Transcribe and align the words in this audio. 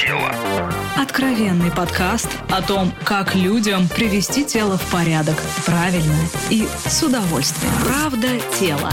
тело». 0.00 0.30
Откровенный 0.96 1.70
подкаст 1.70 2.28
о 2.50 2.62
том, 2.62 2.92
как 3.04 3.34
людям 3.34 3.88
привести 3.88 4.44
тело 4.44 4.78
в 4.78 4.90
порядок 4.90 5.36
правильно 5.66 6.16
и 6.50 6.66
с 6.86 7.02
удовольствием. 7.02 7.72
Правда 7.86 8.28
тело. 8.58 8.90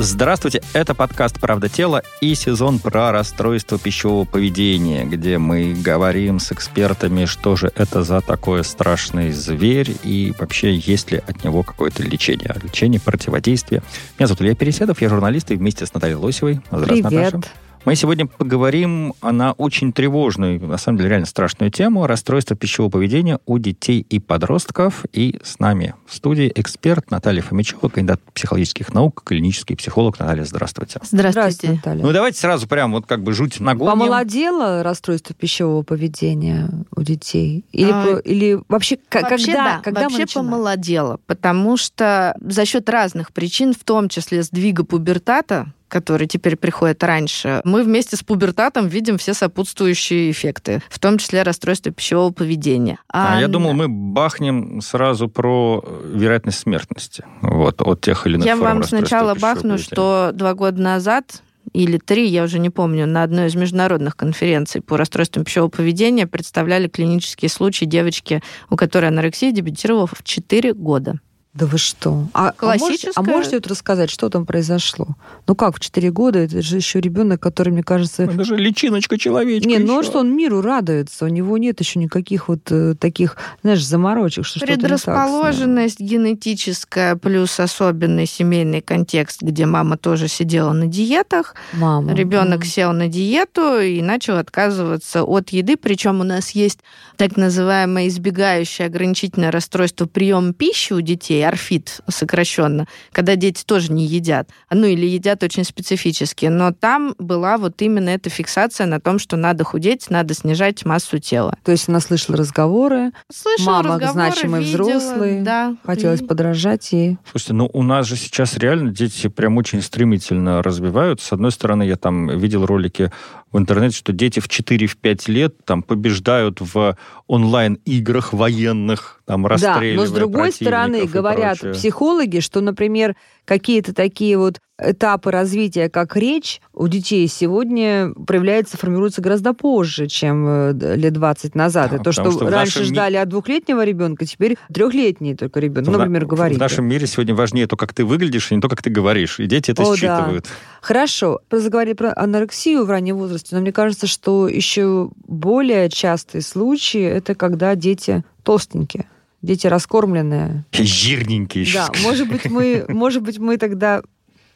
Здравствуйте, 0.00 0.62
это 0.74 0.94
подкаст 0.94 1.40
«Правда 1.40 1.68
тела» 1.68 2.04
и 2.20 2.36
сезон 2.36 2.78
про 2.78 3.10
расстройство 3.10 3.80
пищевого 3.80 4.24
поведения, 4.24 5.04
где 5.04 5.38
мы 5.38 5.74
говорим 5.74 6.38
с 6.38 6.52
экспертами, 6.52 7.24
что 7.24 7.56
же 7.56 7.72
это 7.74 8.04
за 8.04 8.20
такой 8.20 8.62
страшный 8.62 9.32
зверь 9.32 9.96
и 10.04 10.32
вообще 10.38 10.76
есть 10.76 11.10
ли 11.10 11.18
от 11.18 11.42
него 11.42 11.64
какое-то 11.64 12.04
лечение, 12.04 12.54
лечение, 12.62 13.00
противодействие. 13.00 13.82
Меня 14.18 14.28
зовут 14.28 14.42
Илья 14.42 14.54
Переседов, 14.54 15.00
я 15.00 15.08
журналист 15.08 15.50
и 15.50 15.56
вместе 15.56 15.84
с 15.84 15.92
Натальей 15.92 16.14
Лосевой. 16.14 16.60
Здравствуйте, 16.70 17.08
Привет. 17.08 17.32
Наташа. 17.34 17.67
Мы 17.88 17.96
сегодня 17.96 18.26
поговорим 18.26 19.14
на 19.22 19.52
очень 19.52 19.94
тревожную, 19.94 20.60
на 20.60 20.76
самом 20.76 20.98
деле 20.98 21.08
реально 21.08 21.26
страшную 21.26 21.70
тему 21.70 22.06
расстройства 22.06 22.54
пищевого 22.54 22.90
поведения 22.90 23.38
у 23.46 23.56
детей 23.56 24.04
и 24.10 24.20
подростков. 24.20 25.06
И 25.14 25.40
с 25.42 25.58
нами 25.58 25.94
в 26.06 26.14
студии 26.14 26.52
эксперт 26.54 27.10
Наталья 27.10 27.40
Фомичева, 27.40 27.88
кандидат 27.88 28.20
психологических 28.34 28.92
наук, 28.92 29.22
клинический 29.24 29.74
психолог. 29.74 30.18
Наталья, 30.18 30.44
здравствуйте. 30.44 31.00
Здравствуйте. 31.02 31.30
Здравствуйте, 31.30 31.74
Наталья. 31.76 32.02
Ну, 32.02 32.12
давайте 32.12 32.38
сразу 32.38 32.68
прям 32.68 32.92
вот 32.92 33.06
как 33.06 33.22
бы 33.22 33.32
жуть 33.32 33.58
нагоним. 33.58 33.92
Помолодело 33.92 34.82
расстройство 34.82 35.34
пищевого 35.34 35.82
поведения 35.82 36.68
у 36.94 37.00
детей? 37.00 37.64
Или, 37.72 37.90
а, 37.90 38.04
по, 38.04 38.18
или 38.18 38.60
вообще, 38.68 38.98
вообще 39.10 39.46
когда, 39.46 39.64
да, 39.64 39.80
когда 39.82 40.02
вообще 40.10 40.26
помолодело, 40.26 41.20
потому 41.26 41.78
что 41.78 42.36
за 42.38 42.66
счет 42.66 42.86
разных 42.90 43.32
причин, 43.32 43.72
в 43.72 43.82
том 43.82 44.10
числе 44.10 44.42
сдвига 44.42 44.84
пубертата, 44.84 45.72
который 45.88 46.26
теперь 46.26 46.56
приходит 46.56 47.02
раньше, 47.02 47.60
мы 47.64 47.82
вместе 47.82 48.16
с 48.16 48.22
пубертатом 48.22 48.88
видим 48.88 49.18
все 49.18 49.34
сопутствующие 49.34 50.30
эффекты, 50.30 50.82
в 50.90 50.98
том 50.98 51.18
числе 51.18 51.42
расстройство 51.42 51.90
пищевого 51.92 52.32
поведения. 52.32 52.98
А, 53.10 53.36
а 53.36 53.40
я 53.40 53.48
думал, 53.48 53.72
мы 53.72 53.88
бахнем 53.88 54.80
сразу 54.80 55.28
про 55.28 55.84
вероятность 56.04 56.60
смертности 56.60 57.24
вот, 57.42 57.80
от 57.82 58.00
тех 58.00 58.26
или 58.26 58.34
иных 58.34 58.46
Я 58.46 58.56
вам 58.56 58.82
сначала 58.82 59.34
бахну, 59.34 59.70
поведения. 59.70 59.78
что 59.78 60.30
два 60.32 60.54
года 60.54 60.80
назад 60.80 61.42
или 61.72 61.98
три, 61.98 62.28
я 62.28 62.44
уже 62.44 62.58
не 62.58 62.70
помню, 62.70 63.06
на 63.06 63.22
одной 63.22 63.48
из 63.48 63.54
международных 63.54 64.16
конференций 64.16 64.80
по 64.80 64.96
расстройствам 64.96 65.44
пищевого 65.44 65.70
поведения 65.70 66.26
представляли 66.26 66.88
клинические 66.88 67.48
случаи 67.48 67.84
девочки, 67.84 68.42
у 68.70 68.76
которой 68.76 69.06
анорексия 69.06 69.52
дебютировала 69.52 70.06
в 70.06 70.22
4 70.22 70.74
года. 70.74 71.20
Да 71.58 71.66
вы 71.66 71.76
что? 71.76 72.28
А, 72.34 72.52
а, 72.60 72.78
можете, 72.78 73.10
а 73.16 73.22
можете 73.22 73.56
вот 73.56 73.66
рассказать, 73.66 74.10
что 74.10 74.28
там 74.28 74.46
произошло? 74.46 75.08
Ну 75.48 75.56
как, 75.56 75.74
в 75.74 75.80
4 75.80 76.12
года, 76.12 76.38
это 76.38 76.62
же 76.62 76.76
еще 76.76 77.00
ребенок, 77.00 77.40
который, 77.40 77.70
мне 77.70 77.82
кажется... 77.82 78.22
Это 78.22 78.44
же 78.44 78.56
личиночка 78.56 79.18
человечка 79.18 79.68
Не, 79.68 79.78
ну 79.78 79.98
а 79.98 80.02
что 80.04 80.20
он 80.20 80.36
миру 80.36 80.60
радуется, 80.60 81.24
у 81.24 81.28
него 81.28 81.58
нет 81.58 81.80
еще 81.80 81.98
никаких 81.98 82.46
вот 82.46 82.70
э, 82.70 82.94
таких, 82.94 83.36
знаешь, 83.62 83.84
заморочек, 83.84 84.46
что 84.46 84.60
Предрасположенность 84.60 85.98
генетическая, 85.98 87.16
плюс 87.16 87.58
особенный 87.58 88.26
семейный 88.26 88.80
контекст, 88.80 89.42
где 89.42 89.66
мама 89.66 89.96
тоже 89.96 90.28
сидела 90.28 90.72
на 90.72 90.86
диетах. 90.86 91.56
Мама. 91.72 92.14
Ребенок 92.14 92.62
mm. 92.62 92.66
сел 92.66 92.92
на 92.92 93.08
диету 93.08 93.80
и 93.80 94.00
начал 94.00 94.36
отказываться 94.36 95.24
от 95.24 95.48
еды, 95.48 95.76
причем 95.76 96.20
у 96.20 96.24
нас 96.24 96.50
есть 96.50 96.78
так 97.16 97.36
называемое 97.36 98.06
избегающее 98.06 98.86
ограничительное 98.86 99.50
расстройство 99.50 100.06
приема 100.06 100.52
пищи 100.52 100.92
у 100.92 101.00
детей, 101.00 101.47
орфит 101.48 102.00
сокращенно, 102.08 102.86
когда 103.12 103.36
дети 103.36 103.64
тоже 103.64 103.92
не 103.92 104.06
едят, 104.06 104.50
ну 104.70 104.86
или 104.86 105.06
едят 105.06 105.42
очень 105.42 105.64
специфически. 105.64 106.46
Но 106.46 106.72
там 106.72 107.14
была 107.18 107.58
вот 107.58 107.80
именно 107.82 108.10
эта 108.10 108.30
фиксация 108.30 108.86
на 108.86 109.00
том, 109.00 109.18
что 109.18 109.36
надо 109.36 109.64
худеть, 109.64 110.10
надо 110.10 110.34
снижать 110.34 110.84
массу 110.84 111.18
тела. 111.18 111.56
То 111.64 111.72
есть 111.72 111.88
она 111.88 112.00
слышала 112.00 112.36
разговоры, 112.36 113.12
слышала 113.32 113.82
мама 113.82 113.94
разговоры, 113.94 114.12
значимый 114.12 114.62
видела, 114.62 114.82
взрослый, 114.82 115.42
да. 115.42 115.76
хотелось 115.84 116.20
и... 116.20 116.24
подражать 116.24 116.92
ей. 116.92 117.18
Слушайте, 117.30 117.54
ну 117.54 117.70
у 117.72 117.82
нас 117.82 118.06
же 118.06 118.16
сейчас 118.16 118.56
реально 118.56 118.90
дети 118.90 119.28
прям 119.28 119.56
очень 119.56 119.82
стремительно 119.82 120.62
развиваются. 120.62 121.26
С 121.28 121.32
одной 121.32 121.52
стороны, 121.52 121.82
я 121.82 121.96
там 121.96 122.38
видел 122.38 122.66
ролики 122.66 123.10
в 123.52 123.58
интернете, 123.58 123.96
что 123.96 124.12
дети 124.12 124.40
в 124.40 124.48
4-5 124.48 125.30
лет 125.30 125.64
там 125.64 125.82
побеждают 125.82 126.60
в 126.60 126.96
онлайн-играх 127.26 128.32
военных, 128.32 129.22
там 129.24 129.46
расстреливая 129.46 129.94
Да, 129.94 130.00
но 130.02 130.06
с 130.06 130.10
другой 130.10 130.52
стороны, 130.52 131.06
говорят 131.06 131.58
прочее. 131.60 131.74
психологи, 131.74 132.40
что, 132.40 132.60
например, 132.60 133.16
какие-то 133.44 133.94
такие 133.94 134.36
вот 134.36 134.60
этапы 134.80 135.30
развития, 135.30 135.88
как 135.88 136.16
речь, 136.16 136.60
у 136.72 136.88
детей 136.88 137.26
сегодня 137.26 138.12
проявляется, 138.26 138.76
формируется 138.76 139.20
гораздо 139.20 139.52
позже, 139.52 140.06
чем 140.06 140.46
э, 140.46 140.96
лет 140.96 141.12
20 141.12 141.54
назад. 141.54 141.90
Да, 141.90 141.96
и 141.96 142.02
то, 142.02 142.12
что, 142.12 142.30
что 142.30 142.48
раньше 142.48 142.84
ждали 142.84 143.14
ми... 143.14 143.18
от 143.18 143.28
двухлетнего 143.28 143.84
ребенка, 143.84 144.24
теперь 144.24 144.56
трехлетний 144.72 145.34
только 145.34 145.60
ребенок, 145.60 145.88
ну, 145.88 145.98
например, 145.98 146.26
говорит. 146.26 146.58
В 146.58 146.60
нашем 146.60 146.86
мире 146.86 147.06
сегодня 147.06 147.34
важнее 147.34 147.66
то, 147.66 147.76
как 147.76 147.92
ты 147.92 148.04
выглядишь, 148.04 148.52
а 148.52 148.54
не 148.54 148.60
то, 148.60 148.68
как 148.68 148.82
ты 148.82 148.90
говоришь. 148.90 149.40
И 149.40 149.46
дети 149.46 149.72
это 149.72 149.82
О, 149.82 149.96
считывают. 149.96 150.44
Да. 150.44 150.50
Хорошо. 150.80 151.40
Заговорили 151.50 151.94
про 151.94 152.12
анорексию 152.14 152.84
в 152.84 152.90
раннем 152.90 153.16
возрасте, 153.16 153.54
но 153.56 153.60
мне 153.60 153.72
кажется, 153.72 154.06
что 154.06 154.48
еще 154.48 155.10
более 155.26 155.88
частые 155.90 156.42
случаи 156.42 157.02
это 157.02 157.34
когда 157.34 157.74
дети 157.74 158.24
толстенькие 158.42 159.06
дети 159.40 159.68
раскормленные. 159.68 160.64
Жирненькие. 160.72 161.64
Да, 161.72 161.90
может 162.02 162.28
быть, 162.28 162.50
мы, 162.50 162.84
может 162.88 163.22
быть, 163.22 163.38
мы 163.38 163.56
тогда 163.56 164.02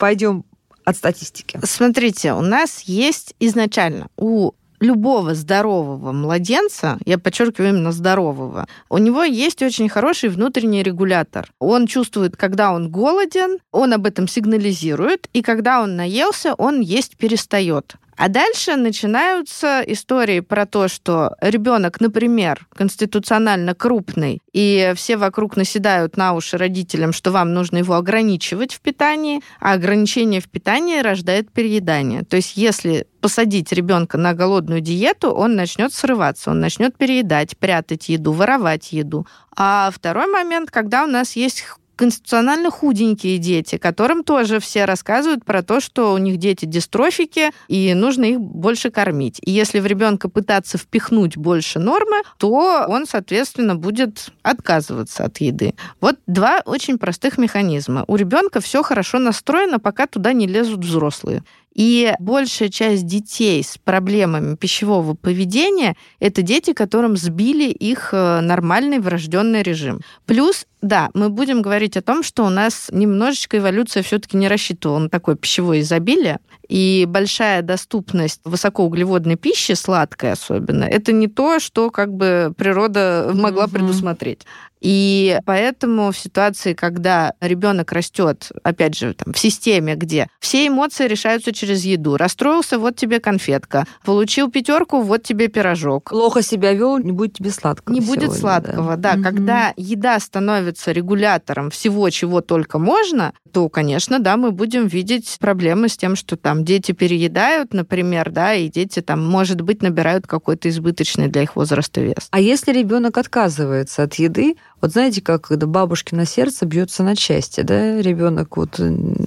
пойдем 0.02 0.44
от 0.84 0.96
статистики. 0.96 1.60
Смотрите, 1.62 2.32
у 2.32 2.40
нас 2.40 2.80
есть 2.80 3.36
изначально 3.38 4.08
у 4.16 4.50
любого 4.80 5.36
здорового 5.36 6.10
младенца, 6.10 6.98
я 7.06 7.18
подчеркиваю 7.18 7.70
именно 7.70 7.92
здорового, 7.92 8.66
у 8.88 8.98
него 8.98 9.22
есть 9.22 9.62
очень 9.62 9.88
хороший 9.88 10.28
внутренний 10.28 10.82
регулятор. 10.82 11.52
Он 11.60 11.86
чувствует, 11.86 12.36
когда 12.36 12.72
он 12.72 12.90
голоден, 12.90 13.58
он 13.70 13.92
об 13.92 14.04
этом 14.04 14.26
сигнализирует, 14.26 15.28
и 15.32 15.40
когда 15.40 15.80
он 15.80 15.94
наелся, 15.94 16.54
он 16.54 16.80
есть 16.80 17.16
перестает. 17.16 17.94
А 18.22 18.28
дальше 18.28 18.76
начинаются 18.76 19.82
истории 19.84 20.38
про 20.38 20.64
то, 20.64 20.86
что 20.86 21.34
ребенок, 21.40 22.00
например, 22.00 22.68
конституционально 22.72 23.74
крупный, 23.74 24.40
и 24.52 24.92
все 24.94 25.16
вокруг 25.16 25.56
наседают 25.56 26.16
на 26.16 26.32
уши 26.32 26.56
родителям, 26.56 27.12
что 27.12 27.32
вам 27.32 27.52
нужно 27.52 27.78
его 27.78 27.94
ограничивать 27.94 28.74
в 28.74 28.80
питании, 28.80 29.42
а 29.58 29.72
ограничение 29.72 30.40
в 30.40 30.48
питании 30.48 31.00
рождает 31.00 31.50
переедание. 31.50 32.22
То 32.22 32.36
есть 32.36 32.56
если 32.56 33.08
посадить 33.20 33.72
ребенка 33.72 34.18
на 34.18 34.34
голодную 34.34 34.80
диету, 34.80 35.32
он 35.32 35.56
начнет 35.56 35.92
срываться, 35.92 36.52
он 36.52 36.60
начнет 36.60 36.96
переедать, 36.96 37.58
прятать 37.58 38.08
еду, 38.08 38.30
воровать 38.30 38.92
еду. 38.92 39.26
А 39.56 39.90
второй 39.92 40.28
момент, 40.28 40.70
когда 40.70 41.02
у 41.02 41.08
нас 41.08 41.34
есть 41.34 41.64
конституционально 42.02 42.72
худенькие 42.72 43.38
дети, 43.38 43.78
которым 43.78 44.24
тоже 44.24 44.58
все 44.58 44.86
рассказывают 44.86 45.44
про 45.44 45.62
то, 45.62 45.78
что 45.78 46.12
у 46.14 46.18
них 46.18 46.36
дети 46.38 46.64
дистрофики, 46.64 47.52
и 47.68 47.94
нужно 47.94 48.24
их 48.24 48.40
больше 48.40 48.90
кормить. 48.90 49.38
И 49.44 49.52
если 49.52 49.78
в 49.78 49.86
ребенка 49.86 50.28
пытаться 50.28 50.78
впихнуть 50.78 51.36
больше 51.36 51.78
нормы, 51.78 52.22
то 52.38 52.50
он, 52.88 53.06
соответственно, 53.06 53.76
будет 53.76 54.32
отказываться 54.42 55.26
от 55.26 55.40
еды. 55.40 55.74
Вот 56.00 56.16
два 56.26 56.62
очень 56.64 56.98
простых 56.98 57.38
механизма. 57.38 58.02
У 58.08 58.16
ребенка 58.16 58.60
все 58.60 58.82
хорошо 58.82 59.20
настроено, 59.20 59.78
пока 59.78 60.08
туда 60.08 60.32
не 60.32 60.48
лезут 60.48 60.84
взрослые. 60.84 61.44
И 61.74 62.14
большая 62.18 62.68
часть 62.68 63.06
детей 63.06 63.62
с 63.62 63.78
проблемами 63.78 64.56
пищевого 64.56 65.14
поведения– 65.14 65.96
это 66.20 66.42
дети, 66.42 66.72
которым 66.72 67.16
сбили 67.16 67.70
их 67.70 68.10
э, 68.12 68.40
нормальный 68.40 68.98
врожденный 68.98 69.62
режим. 69.62 70.00
Плюс 70.26 70.66
да, 70.82 71.10
мы 71.14 71.30
будем 71.30 71.62
говорить 71.62 71.96
о 71.96 72.02
том, 72.02 72.24
что 72.24 72.44
у 72.44 72.48
нас 72.48 72.88
немножечко 72.92 73.58
эволюция 73.58 74.02
все-таки 74.02 74.36
не 74.36 74.48
рассчитывала 74.48 74.98
на 74.98 75.08
такое 75.08 75.36
пищевое 75.36 75.80
изобилие, 75.80 76.40
и 76.68 77.06
большая 77.08 77.62
доступность 77.62 78.40
высокоуглеводной 78.44 79.36
пищи, 79.36 79.72
сладкой 79.72 80.32
особенно, 80.32 80.82
это 80.84 81.12
не 81.12 81.28
то, 81.28 81.60
что 81.60 81.90
как 81.90 82.12
бы 82.12 82.52
природа 82.56 83.30
могла 83.32 83.66
угу. 83.66 83.74
предусмотреть. 83.74 84.44
И 84.82 85.38
поэтому 85.46 86.10
в 86.10 86.18
ситуации, 86.18 86.74
когда 86.74 87.34
ребенок 87.40 87.92
растет, 87.92 88.50
опять 88.64 88.98
же, 88.98 89.14
там, 89.14 89.32
в 89.32 89.38
системе, 89.38 89.94
где 89.94 90.26
все 90.40 90.66
эмоции 90.66 91.06
решаются 91.06 91.52
через 91.52 91.84
еду. 91.84 92.16
Расстроился, 92.16 92.80
вот 92.80 92.96
тебе 92.96 93.20
конфетка. 93.20 93.86
Получил 94.04 94.50
пятерку, 94.50 95.00
вот 95.02 95.22
тебе 95.22 95.46
пирожок. 95.46 96.10
Плохо 96.10 96.42
себя 96.42 96.72
вел, 96.72 96.98
не 96.98 97.12
будет 97.12 97.34
тебе 97.34 97.50
сладкого. 97.50 97.94
Не 97.94 98.00
сегодня, 98.00 98.26
будет 98.26 98.38
сладкого, 98.38 98.96
да. 98.96 99.12
да. 99.12 99.14
Угу. 99.14 99.22
Когда 99.22 99.72
еда 99.76 100.18
становится 100.18 100.90
регулятором 100.90 101.70
всего, 101.70 102.10
чего 102.10 102.40
только 102.40 102.80
можно, 102.80 103.34
то, 103.52 103.68
конечно, 103.68 104.18
да, 104.18 104.36
мы 104.36 104.50
будем 104.50 104.86
видеть 104.86 105.36
проблемы 105.38 105.88
с 105.88 105.96
тем, 105.96 106.16
что 106.16 106.36
там 106.36 106.64
дети 106.64 106.92
переедают, 106.92 107.74
например, 107.74 108.30
да, 108.30 108.54
и 108.54 108.68
дети 108.68 109.00
там, 109.00 109.24
может 109.24 109.60
быть, 109.60 109.82
набирают 109.82 110.26
какой-то 110.26 110.68
избыточный 110.68 111.28
для 111.28 111.42
их 111.42 111.54
возраста 111.56 112.00
вес. 112.00 112.28
А 112.30 112.40
если 112.40 112.72
ребенок 112.72 113.18
отказывается 113.18 114.02
от 114.02 114.14
еды, 114.14 114.56
вот 114.80 114.92
знаете, 114.92 115.20
как 115.20 115.48
когда 115.48 115.66
бабушки 115.66 116.14
на 116.14 116.24
сердце 116.24 116.66
бьется 116.66 117.02
на 117.02 117.14
части, 117.14 117.60
да, 117.60 118.00
ребенок 118.00 118.56
вот 118.56 118.80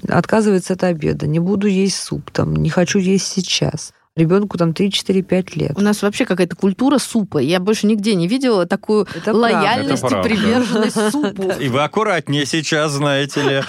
отказывается 0.09 0.73
от 0.73 0.83
обеда, 0.83 1.27
не 1.27 1.39
буду 1.39 1.67
есть 1.67 1.97
суп, 1.97 2.31
там, 2.31 2.55
не 2.55 2.69
хочу 2.69 2.99
есть 2.99 3.27
сейчас. 3.27 3.93
Ребенку 4.15 4.57
там 4.57 4.69
3-4-5 4.71 5.59
лет. 5.59 5.71
У 5.75 5.81
нас 5.81 6.01
вообще 6.01 6.25
какая-то 6.25 6.55
культура 6.55 6.97
супа. 6.99 7.39
Я 7.39 7.59
больше 7.59 7.85
нигде 7.85 8.15
не 8.15 8.27
видела 8.27 8.65
такую 8.65 9.07
это 9.13 9.33
лояльность 9.33 10.03
и 10.03 10.07
приверженность 10.07 11.11
супу. 11.11 11.51
И 11.59 11.67
вы 11.67 11.83
аккуратнее 11.83 12.45
сейчас, 12.45 12.93
знаете 12.93 13.41
ли. 13.41 13.63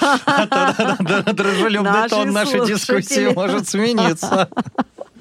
Дружелюбный 1.32 2.08
тон 2.08 2.32
нашей 2.32 2.64
дискуссии 2.66 3.34
может 3.34 3.68
смениться. 3.68 4.48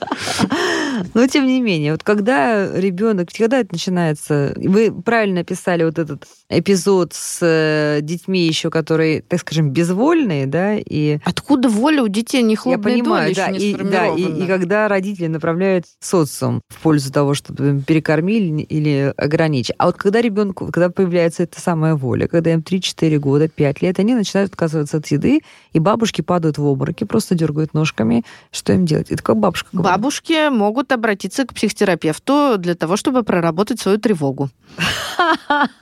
Но 1.14 1.28
тем 1.28 1.46
не 1.46 1.62
менее, 1.62 1.94
вот 1.94 2.04
когда 2.04 2.72
ребенок, 2.78 3.30
когда 3.36 3.60
это 3.60 3.74
начинается, 3.74 4.54
вы 4.58 4.92
правильно 4.92 5.42
описали 5.42 5.84
вот 5.84 6.00
этот 6.00 6.26
эпизод 6.50 7.14
с 7.14 7.40
э, 7.42 8.00
детьми 8.02 8.48
еще, 8.48 8.70
которые, 8.70 9.22
так 9.22 9.40
скажем, 9.40 9.72
безвольные, 9.72 10.46
да, 10.46 10.76
и... 10.76 11.20
Откуда 11.24 11.70
воля 11.70 12.04
у 12.04 12.08
детей 12.08 12.44
не 12.44 12.56
хлопной 12.56 12.94
Я 12.94 13.00
понимаю, 13.00 13.36
да, 13.36 13.50
и, 13.50 13.76
да, 13.76 14.08
и, 14.08 14.44
и 14.44 14.48
когда 14.48 14.88
родители 14.88 15.28
направляют 15.28 15.86
социум 16.00 16.62
в 16.70 16.82
пользу 16.82 17.12
того, 17.12 17.34
чтобы 17.34 17.82
перекормили 17.86 18.62
или 18.62 19.14
ограничить. 19.18 19.76
А 19.78 19.88
вот 19.88 19.98
когда 19.98 20.22
ребенку, 20.22 20.68
когда 20.68 20.90
появляется 20.90 21.44
эта 21.44 21.60
самая 21.60 21.96
воля, 21.96 22.28
когда 22.28 22.54
им 22.54 22.60
3-4 22.60 23.18
года, 23.18 23.48
5 23.48 23.82
лет, 23.82 24.00
они 24.00 24.16
начинают 24.16 24.52
отказываться 24.52 24.98
от 24.98 25.08
еды, 25.08 25.42
и 25.74 25.80
бабушки 25.80 26.22
падают 26.22 26.58
в 26.58 26.66
обмороки, 26.66 27.04
просто 27.04 27.36
дергают 27.36 27.74
ножками, 27.74 28.24
что 28.52 28.74
им 28.74 28.86
делать? 28.86 29.12
Это 29.12 29.24
как 29.24 29.38
бабушка 29.38 29.70
говорит. 29.72 29.95
Бабушки 29.96 30.50
могут 30.50 30.92
обратиться 30.92 31.46
к 31.46 31.54
психотерапевту 31.54 32.56
для 32.58 32.76
того, 32.76 32.98
чтобы 32.98 33.24
проработать 33.24 33.80
свою 33.80 33.98
тревогу. 33.98 34.50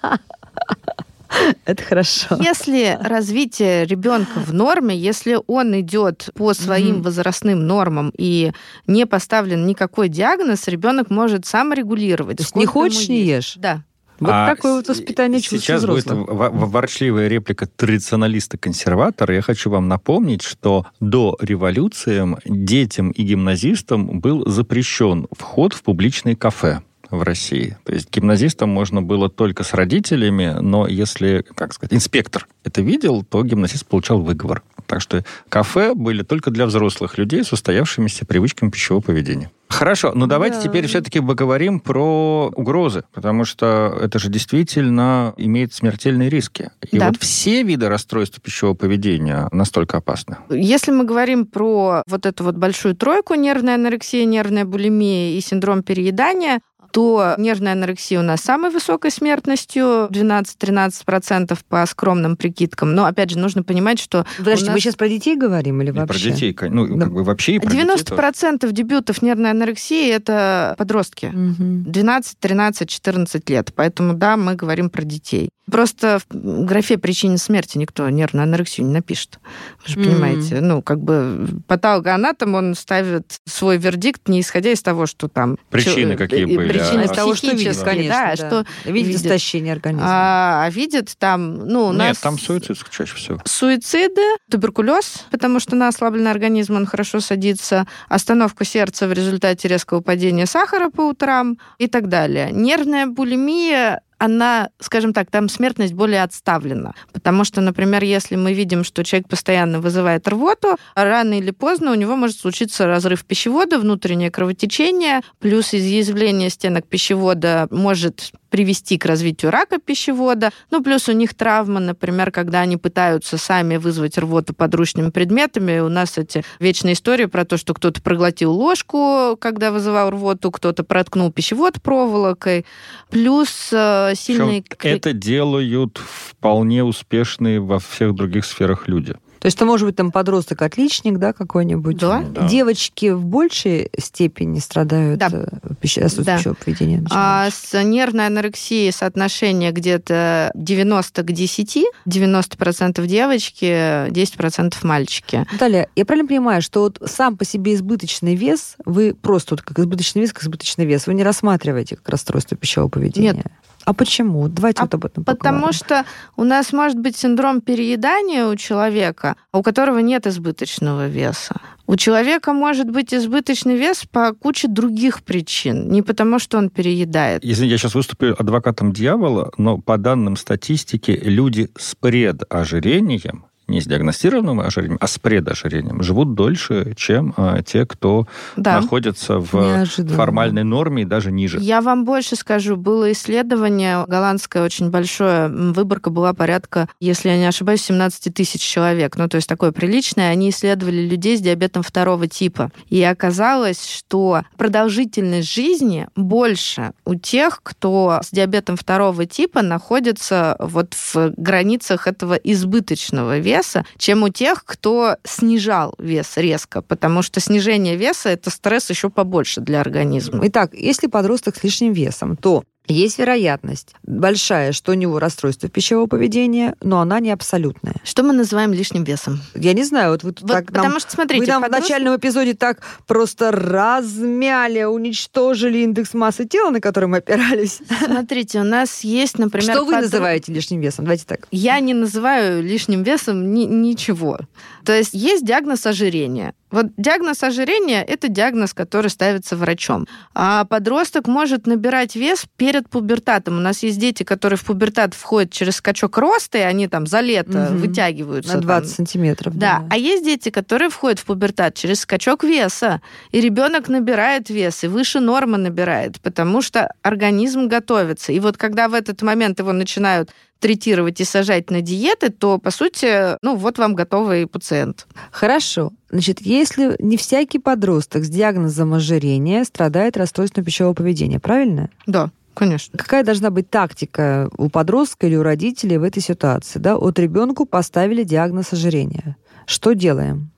Это 1.65 1.83
хорошо. 1.83 2.37
Если 2.39 2.95
развитие 3.01 3.85
ребенка 3.85 4.37
в 4.37 4.53
норме, 4.53 4.95
если 4.95 5.39
он 5.47 5.79
идет 5.79 6.29
по 6.35 6.53
своим 6.53 6.97
mm-hmm. 6.97 7.01
возрастным 7.01 7.65
нормам 7.65 8.13
и 8.15 8.51
не 8.85 9.07
поставлен 9.07 9.65
никакой 9.65 10.09
диагноз, 10.09 10.67
ребенок 10.67 11.09
может 11.09 11.47
саморегулировать. 11.47 12.37
То 12.37 12.43
есть 12.43 12.55
не 12.55 12.67
хочешь, 12.67 13.09
не 13.09 13.23
ешь? 13.23 13.55
Да. 13.57 13.81
Вот 14.19 14.29
а 14.31 14.55
такое 14.55 14.75
вот 14.75 14.87
воспитание 14.87 15.41
Сейчас 15.41 15.81
взрослым. 15.81 16.25
будет 16.25 16.37
ворчливая 16.37 17.27
реплика 17.27 17.67
традиционалиста-консерватора. 17.67 19.35
Я 19.35 19.41
хочу 19.41 19.69
вам 19.69 19.87
напомнить, 19.87 20.41
что 20.41 20.85
до 20.99 21.37
революции 21.41 22.25
детям 22.45 23.11
и 23.11 23.23
гимназистам 23.23 24.19
был 24.19 24.47
запрещен 24.47 25.27
вход 25.31 25.73
в 25.73 25.83
публичные 25.83 26.35
кафе 26.35 26.81
в 27.09 27.21
России. 27.21 27.77
То 27.83 27.93
есть 27.93 28.09
гимназистам 28.11 28.69
можно 28.69 29.01
было 29.01 29.29
только 29.29 29.63
с 29.63 29.73
родителями, 29.73 30.55
но 30.59 30.87
если, 30.87 31.45
как 31.55 31.73
сказать, 31.73 31.93
инспектор 31.93 32.47
это 32.63 32.81
видел, 32.81 33.23
то 33.23 33.43
гимназист 33.43 33.85
получал 33.85 34.21
выговор. 34.21 34.63
Так 34.85 35.01
что 35.01 35.23
кафе 35.49 35.93
были 35.93 36.23
только 36.23 36.51
для 36.51 36.65
взрослых 36.65 37.17
людей 37.17 37.43
с 37.43 37.51
устоявшимися 37.53 38.25
привычками 38.25 38.69
пищевого 38.69 39.01
поведения. 39.01 39.51
Хорошо, 39.73 40.11
но 40.13 40.27
давайте 40.27 40.57
да. 40.57 40.61
теперь 40.61 40.85
все-таки 40.85 41.19
поговорим 41.19 41.79
про 41.79 42.51
угрозы, 42.55 43.03
потому 43.11 43.43
что 43.43 43.97
это 43.99 44.19
же 44.19 44.29
действительно 44.29 45.33
имеет 45.37 45.73
смертельные 45.73 46.29
риски. 46.29 46.69
И 46.91 46.99
да. 46.99 47.07
вот 47.07 47.17
все 47.17 47.63
виды 47.63 47.89
расстройств 47.89 48.39
пищевого 48.39 48.75
поведения 48.75 49.49
настолько 49.51 49.97
опасны. 49.97 50.37
Если 50.51 50.91
мы 50.91 51.05
говорим 51.05 51.47
про 51.47 52.03
вот 52.07 52.25
эту 52.27 52.43
вот 52.43 52.55
большую 52.55 52.95
тройку, 52.95 53.33
нервная 53.33 53.75
анорексия, 53.75 54.25
нервная 54.25 54.65
булимия 54.65 55.35
и 55.35 55.41
синдром 55.41 55.81
переедания, 55.81 56.61
то 56.93 57.33
нервная 57.39 57.73
анорексия 57.73 58.19
у 58.19 58.23
нас 58.23 58.41
самой 58.41 58.69
высокой 58.69 59.09
смертностью, 59.09 60.07
12-13% 60.11 61.57
по 61.67 61.85
скромным 61.87 62.37
прикидкам. 62.37 62.93
Но, 62.93 63.05
опять 63.05 63.31
же, 63.31 63.39
нужно 63.39 63.63
понимать, 63.63 63.99
что... 63.99 64.27
Подождите, 64.37 64.67
нас... 64.67 64.75
мы 64.75 64.79
сейчас 64.79 64.95
про 64.95 65.09
детей 65.09 65.35
говорим 65.35 65.81
или 65.81 65.89
вообще? 65.89 66.29
Про 66.29 66.31
детей, 66.31 66.55
ну, 66.69 66.95
да. 66.95 67.05
как 67.05 67.13
бы 67.13 67.23
вообще 67.23 67.55
и 67.55 67.59
про 67.59 67.71
90% 67.71 68.71
детей 68.71 68.83
дебютов 68.83 69.21
нервной 69.21 69.51
анорексии– 69.51 70.09
это 70.11 70.75
подростки. 70.77 71.27
Угу. 71.27 71.89
12, 71.89 72.39
13, 72.39 72.89
14 72.89 73.49
лет. 73.49 73.73
Поэтому, 73.75 74.13
да, 74.13 74.37
мы 74.37 74.55
говорим 74.55 74.89
про 74.89 75.03
детей. 75.03 75.49
Просто 75.71 76.19
в 76.29 76.65
графе 76.65 76.97
причины 76.97 77.37
смерти 77.37 77.77
никто 77.77 78.09
нервную 78.09 78.43
анорексию 78.43 78.85
не 78.85 78.93
напишет. 78.93 79.39
Вы 79.85 79.93
же 79.93 79.99
mm. 79.99 80.03
понимаете. 80.03 80.61
Ну, 80.61 80.81
как 80.81 80.99
бы 80.99 81.47
патологоанатом, 81.67 82.55
он 82.55 82.75
ставит 82.75 83.39
свой 83.45 83.77
вердикт, 83.77 84.27
не 84.27 84.41
исходя 84.41 84.71
из 84.71 84.81
того, 84.81 85.05
что 85.05 85.29
там... 85.29 85.57
Причины 85.69 86.17
какие 86.17 86.45
были. 86.45 86.67
Причины 86.67 87.03
а, 87.03 87.07
того, 87.07 87.33
что 87.33 87.51
видит, 87.51 87.77
конечно. 87.77 88.13
Да, 88.13 88.35
да. 88.35 88.35
Что 88.35 88.65
видит, 88.85 89.07
видит 89.07 89.21
истощение 89.21 89.73
организма. 89.73 90.07
А, 90.07 90.65
а 90.65 90.69
видит 90.69 91.15
там... 91.17 91.65
Ну, 91.65 91.85
у 91.85 91.91
Нет, 91.91 91.99
нас 91.99 92.17
там 92.17 92.37
суицид 92.37 92.77
чаще 92.89 93.15
всего. 93.15 93.41
Суициды, 93.45 94.21
туберкулез, 94.51 95.25
потому 95.31 95.61
что 95.61 95.77
на 95.77 95.87
ослабленный 95.87 96.31
организм 96.31 96.75
он 96.75 96.85
хорошо 96.85 97.21
садится, 97.21 97.87
остановку 98.09 98.65
сердца 98.65 99.07
в 99.07 99.13
результате 99.13 99.69
резкого 99.69 100.01
падения 100.01 100.45
сахара 100.45 100.89
по 100.89 101.01
утрам 101.01 101.57
и 101.77 101.87
так 101.87 102.09
далее. 102.09 102.49
Нервная 102.51 103.07
булимия 103.07 104.01
она, 104.23 104.69
скажем 104.79 105.11
так, 105.11 105.29
там 105.29 105.49
смертность 105.49 105.93
более 105.93 106.23
отставлена. 106.23 106.93
Потому 107.11 107.43
что, 107.43 107.59
например, 107.59 108.05
если 108.05 108.37
мы 108.37 108.53
видим, 108.53 108.85
что 108.85 109.03
человек 109.03 109.27
постоянно 109.27 109.81
вызывает 109.81 110.25
рвоту, 110.29 110.77
рано 110.95 111.37
или 111.37 111.51
поздно 111.51 111.91
у 111.91 111.95
него 111.95 112.15
может 112.15 112.37
случиться 112.37 112.87
разрыв 112.87 113.25
пищевода, 113.25 113.77
внутреннее 113.79 114.31
кровотечение, 114.31 115.19
плюс 115.39 115.73
изъязвление 115.73 116.49
стенок 116.49 116.87
пищевода 116.87 117.67
может 117.69 118.31
привести 118.53 118.99
к 118.99 119.05
развитию 119.05 119.49
рака 119.49 119.79
пищевода. 119.79 120.51
Ну, 120.69 120.83
плюс 120.83 121.09
у 121.09 121.11
них 121.11 121.33
травма, 121.33 121.79
например, 121.79 122.29
когда 122.29 122.59
они 122.59 122.77
пытаются 122.77 123.39
сами 123.39 123.77
вызвать 123.77 124.19
рвоту 124.19 124.53
подручными 124.53 125.09
предметами. 125.09 125.79
У 125.79 125.89
нас 125.89 126.19
эти 126.19 126.43
вечные 126.59 126.93
истории 126.93 127.25
про 127.25 127.45
то, 127.45 127.57
что 127.57 127.73
кто-то 127.73 127.99
проглотил 128.03 128.51
ложку, 128.51 129.35
когда 129.41 129.71
вызывал 129.71 130.11
рвоту, 130.11 130.51
кто-то 130.51 130.83
проткнул 130.83 131.31
пищевод 131.31 131.81
проволокой. 131.81 132.63
Плюс 133.09 133.69
э, 133.71 134.13
сильные... 134.15 134.63
Это 134.83 135.13
делают 135.13 135.97
вполне 135.97 136.83
успешные 136.83 137.59
во 137.59 137.79
всех 137.79 138.13
других 138.13 138.45
сферах 138.45 138.87
люди. 138.87 139.15
То 139.43 139.47
есть 139.47 139.57
это 139.57 139.65
может 139.65 139.85
быть 139.85 139.97
там 139.97 140.09
подросток-отличник, 140.09 141.17
да, 141.17 141.33
какой-нибудь. 141.33 141.97
Да. 141.97 142.23
да. 142.23 142.47
Девочки 142.47 143.09
в 143.11 143.25
большей 143.25 143.91
степени 143.99 144.59
страдают 144.59 145.19
да. 145.19 145.27
Э, 145.33 145.47
отсутствием 145.81 146.23
да. 146.23 146.37
пищевого 146.37 146.55
поведения. 146.55 147.03
А 147.11 147.49
с 147.51 147.83
нервной 147.83 148.27
анорексией 148.27 148.89
соотношение 148.93 149.73
где-то 149.73 150.49
90 150.55 151.23
к 151.23 151.31
10, 151.33 151.77
90% 152.07 153.05
девочки, 153.05 154.07
10% 154.09 154.75
мальчики. 154.83 155.45
Наталья, 155.51 155.89
я 155.93 156.05
правильно 156.05 156.29
понимаю, 156.29 156.61
что 156.61 156.83
вот 156.83 157.01
сам 157.05 157.35
по 157.35 157.43
себе 157.43 157.73
избыточный 157.73 158.35
вес, 158.35 158.77
вы 158.85 159.13
просто 159.13 159.55
вот 159.55 159.61
как 159.61 159.77
избыточный 159.77 160.21
вес, 160.21 160.31
как 160.31 160.43
избыточный 160.43 160.85
вес, 160.85 161.05
вы 161.05 161.15
не 161.15 161.23
рассматриваете 161.23 161.97
как 161.97 162.07
расстройство 162.07 162.55
пищевого 162.55 162.89
поведения? 162.89 163.33
Нет. 163.33 163.47
А 163.85 163.93
почему? 163.93 164.47
Давайте 164.47 164.81
а 164.81 164.85
вот 164.85 164.93
об 164.93 165.05
этом 165.05 165.23
поговорим. 165.23 165.61
Потому 165.61 165.73
что 165.73 166.05
у 166.35 166.43
нас 166.43 166.73
может 166.73 166.97
быть 166.97 167.17
синдром 167.17 167.61
переедания 167.61 168.45
у 168.47 168.55
человека, 168.55 169.35
у 169.51 169.61
которого 169.61 169.99
нет 169.99 170.27
избыточного 170.27 171.07
веса. 171.07 171.55
У 171.85 171.97
человека 171.97 172.53
может 172.53 172.89
быть 172.89 173.13
избыточный 173.13 173.75
вес 173.75 174.05
по 174.09 174.33
куче 174.33 174.67
других 174.69 175.21
причин, 175.23 175.91
не 175.91 176.01
потому 176.01 176.39
что 176.39 176.57
он 176.57 176.69
переедает. 176.69 177.43
Если 177.43 177.65
я 177.65 177.77
сейчас 177.77 177.95
выступлю 177.95 178.35
адвокатом 178.39 178.93
дьявола, 178.93 179.51
но 179.57 179.77
по 179.77 179.97
данным 179.97 180.37
статистики, 180.37 181.11
люди 181.11 181.69
с 181.77 181.95
предожирением 181.95 183.45
не 183.67 183.81
с 183.81 183.85
диагностированным 183.85 184.59
ожирением, 184.59 184.97
а 184.99 185.07
с 185.07 185.17
предожирением, 185.17 186.03
живут 186.03 186.33
дольше, 186.33 186.93
чем 186.95 187.33
а, 187.37 187.61
те, 187.61 187.85
кто 187.85 188.27
да. 188.55 188.81
находится 188.81 189.39
в 189.39 189.53
Неожиданно. 189.53 190.15
формальной 190.15 190.63
норме 190.63 191.03
и 191.03 191.05
даже 191.05 191.31
ниже. 191.31 191.59
Я 191.59 191.81
вам 191.81 192.05
больше 192.05 192.35
скажу. 192.35 192.75
Было 192.75 193.11
исследование 193.11 194.05
голландское 194.07 194.63
очень 194.63 194.89
большое. 194.89 195.47
Выборка 195.47 196.09
была 196.09 196.33
порядка, 196.33 196.89
если 196.99 197.29
я 197.29 197.37
не 197.37 197.45
ошибаюсь, 197.45 197.83
17 197.83 198.33
тысяч 198.33 198.61
человек. 198.61 199.17
Ну, 199.17 199.27
то 199.29 199.37
есть 199.37 199.47
такое 199.47 199.71
приличное. 199.71 200.31
Они 200.31 200.49
исследовали 200.49 201.07
людей 201.07 201.37
с 201.37 201.41
диабетом 201.41 201.83
второго 201.83 202.27
типа. 202.27 202.71
И 202.89 203.01
оказалось, 203.01 203.87
что 203.87 204.43
продолжительность 204.57 205.51
жизни 205.51 206.07
больше 206.15 206.91
у 207.05 207.15
тех, 207.15 207.61
кто 207.63 208.19
с 208.23 208.31
диабетом 208.31 208.75
второго 208.75 209.25
типа 209.25 209.61
находится 209.61 210.57
вот 210.59 210.93
в 210.93 211.33
границах 211.37 212.07
этого 212.07 212.33
избыточного 212.33 213.39
веса, 213.39 213.52
веса, 213.53 213.85
чем 213.97 214.23
у 214.23 214.29
тех, 214.29 214.65
кто 214.65 215.17
снижал 215.23 215.93
вес 215.97 216.37
резко, 216.37 216.81
потому 216.81 217.21
что 217.21 217.39
снижение 217.39 217.95
веса 217.95 218.29
это 218.29 218.49
стресс 218.49 218.89
еще 218.89 219.09
побольше 219.09 219.61
для 219.61 219.81
организма. 219.81 220.39
Итак, 220.47 220.73
если 220.73 221.07
подросток 221.07 221.55
с 221.57 221.63
лишним 221.63 221.93
весом, 221.93 222.35
то 222.35 222.63
есть 222.87 223.17
вероятность 223.17 223.95
большая, 224.03 224.73
что 224.73 224.91
у 224.91 224.95
него 224.95 225.19
расстройство 225.19 225.69
пищевого 225.69 226.07
поведения, 226.07 226.75
но 226.81 226.99
она 226.99 227.19
не 227.19 227.31
абсолютная. 227.31 227.95
Что 228.03 228.23
мы 228.23 228.33
называем 228.33 228.73
лишним 228.73 229.03
весом? 229.03 229.39
Я 229.55 229.73
не 229.73 229.83
знаю, 229.83 230.11
вот 230.11 230.23
вы 230.23 230.35
вот, 230.37 230.47
так 230.47 230.67
потому 230.67 230.89
нам, 230.89 230.99
что 230.99 231.11
смотрите, 231.11 231.45
вы 231.45 231.47
нам 231.47 231.61
подрост... 231.61 231.79
в 231.79 231.89
начальном 231.89 232.17
эпизоде 232.17 232.53
так 232.53 232.81
просто 233.07 233.51
размяли, 233.51 234.83
уничтожили 234.83 235.79
индекс 235.79 236.13
массы 236.13 236.45
тела, 236.45 236.71
на 236.71 236.81
который 236.81 237.05
мы 237.05 237.17
опирались. 237.17 237.79
Смотрите, 238.03 238.59
у 238.59 238.63
нас 238.63 239.03
есть, 239.03 239.37
например, 239.39 239.71
что 239.71 239.85
вы 239.85 239.93
подро... 239.93 240.01
называете 240.01 240.51
лишним 240.51 240.81
весом? 240.81 241.05
Давайте 241.05 241.25
так. 241.25 241.47
Я 241.51 241.79
не 241.79 241.93
называю 241.93 242.61
лишним 242.61 243.03
весом 243.03 243.53
ни- 243.53 243.65
ничего. 243.65 244.39
То 244.85 244.93
есть 244.93 245.13
есть 245.13 245.45
диагноз 245.45 245.85
ожирения 245.85 246.53
Вот 246.73 246.87
диагноз 246.97 247.43
ожирения– 247.43 248.01
это 248.07 248.29
диагноз, 248.29 248.73
который 248.73 249.09
ставится 249.09 249.55
врачом. 249.55 250.07
А 250.33 250.65
подросток 250.65 251.27
может 251.27 251.67
набирать 251.67 252.15
вес 252.15 252.45
перед 252.57 252.89
пубертатом. 252.89 253.57
У 253.57 253.61
нас 253.61 253.83
есть 253.83 253.99
дети, 253.99 254.23
которые 254.23 254.57
в 254.57 254.65
пубертат 254.65 255.13
входят 255.13 255.51
через 255.51 255.75
скачок 255.75 256.17
роста, 256.17 256.57
и 256.57 256.61
они 256.61 256.87
там 256.87 257.05
за 257.05 257.19
лето 257.19 257.69
угу. 257.69 257.77
вытягиваются. 257.77 258.55
На 258.55 258.61
20 258.61 258.87
там. 258.87 258.95
сантиметров. 258.95 259.55
Да. 259.55 259.81
да. 259.81 259.87
А 259.91 259.97
есть 259.97 260.25
дети, 260.25 260.49
которые 260.49 260.89
входят 260.89 261.19
в 261.19 261.25
пубертат 261.25 261.75
через 261.75 261.99
скачок 261.99 262.43
веса. 262.43 263.01
И 263.29 263.39
ребенок 263.39 263.87
набирает 263.87 264.49
вес, 264.49 264.83
и 264.83 264.87
выше 264.87 265.19
нормы 265.19 265.59
набирает, 265.59 266.19
потому 266.21 266.63
что 266.63 266.91
организм 267.03 267.67
готовится. 267.67 268.31
И 268.31 268.39
вот 268.39 268.57
когда 268.57 268.87
в 268.87 268.95
этот 268.95 269.21
момент 269.21 269.59
его 269.59 269.73
начинают 269.73 270.31
третировать 270.63 271.19
и 271.19 271.25
сажать 271.25 271.69
на 271.69 271.81
диеты, 271.81 272.29
то, 272.29 272.57
по 272.57 272.71
сути, 272.71 273.37
ну, 273.43 273.57
вот 273.57 273.77
вам 273.77 273.95
готовый 273.95 274.47
пациент. 274.47 275.07
Хорошо. 275.29 275.91
Значит, 276.09 276.39
если 276.39 276.95
не 276.99 277.17
всякий 277.17 277.59
подросток 277.59 278.23
с 278.23 278.29
диагнозом 278.29 278.93
ожирения 278.93 279.65
страдает 279.65 280.15
расстройством 280.15 280.63
пищевого 280.63 280.93
поведения, 280.93 281.41
правильно? 281.41 281.89
Да. 282.07 282.31
Конечно. 282.53 282.97
Какая 282.97 283.25
должна 283.25 283.49
быть 283.49 283.69
тактика 283.69 284.49
у 284.57 284.69
подростка 284.69 285.27
или 285.27 285.35
у 285.35 285.43
родителей 285.43 285.97
в 285.97 286.03
этой 286.03 286.21
ситуации? 286.21 286.79
Да? 286.79 286.97
Вот 286.97 287.19
ребенку 287.19 287.65
поставили 287.65 288.23
диагноз 288.23 288.71
ожирения. 288.71 289.35
Что 289.65 289.91
делаем? 289.91 290.52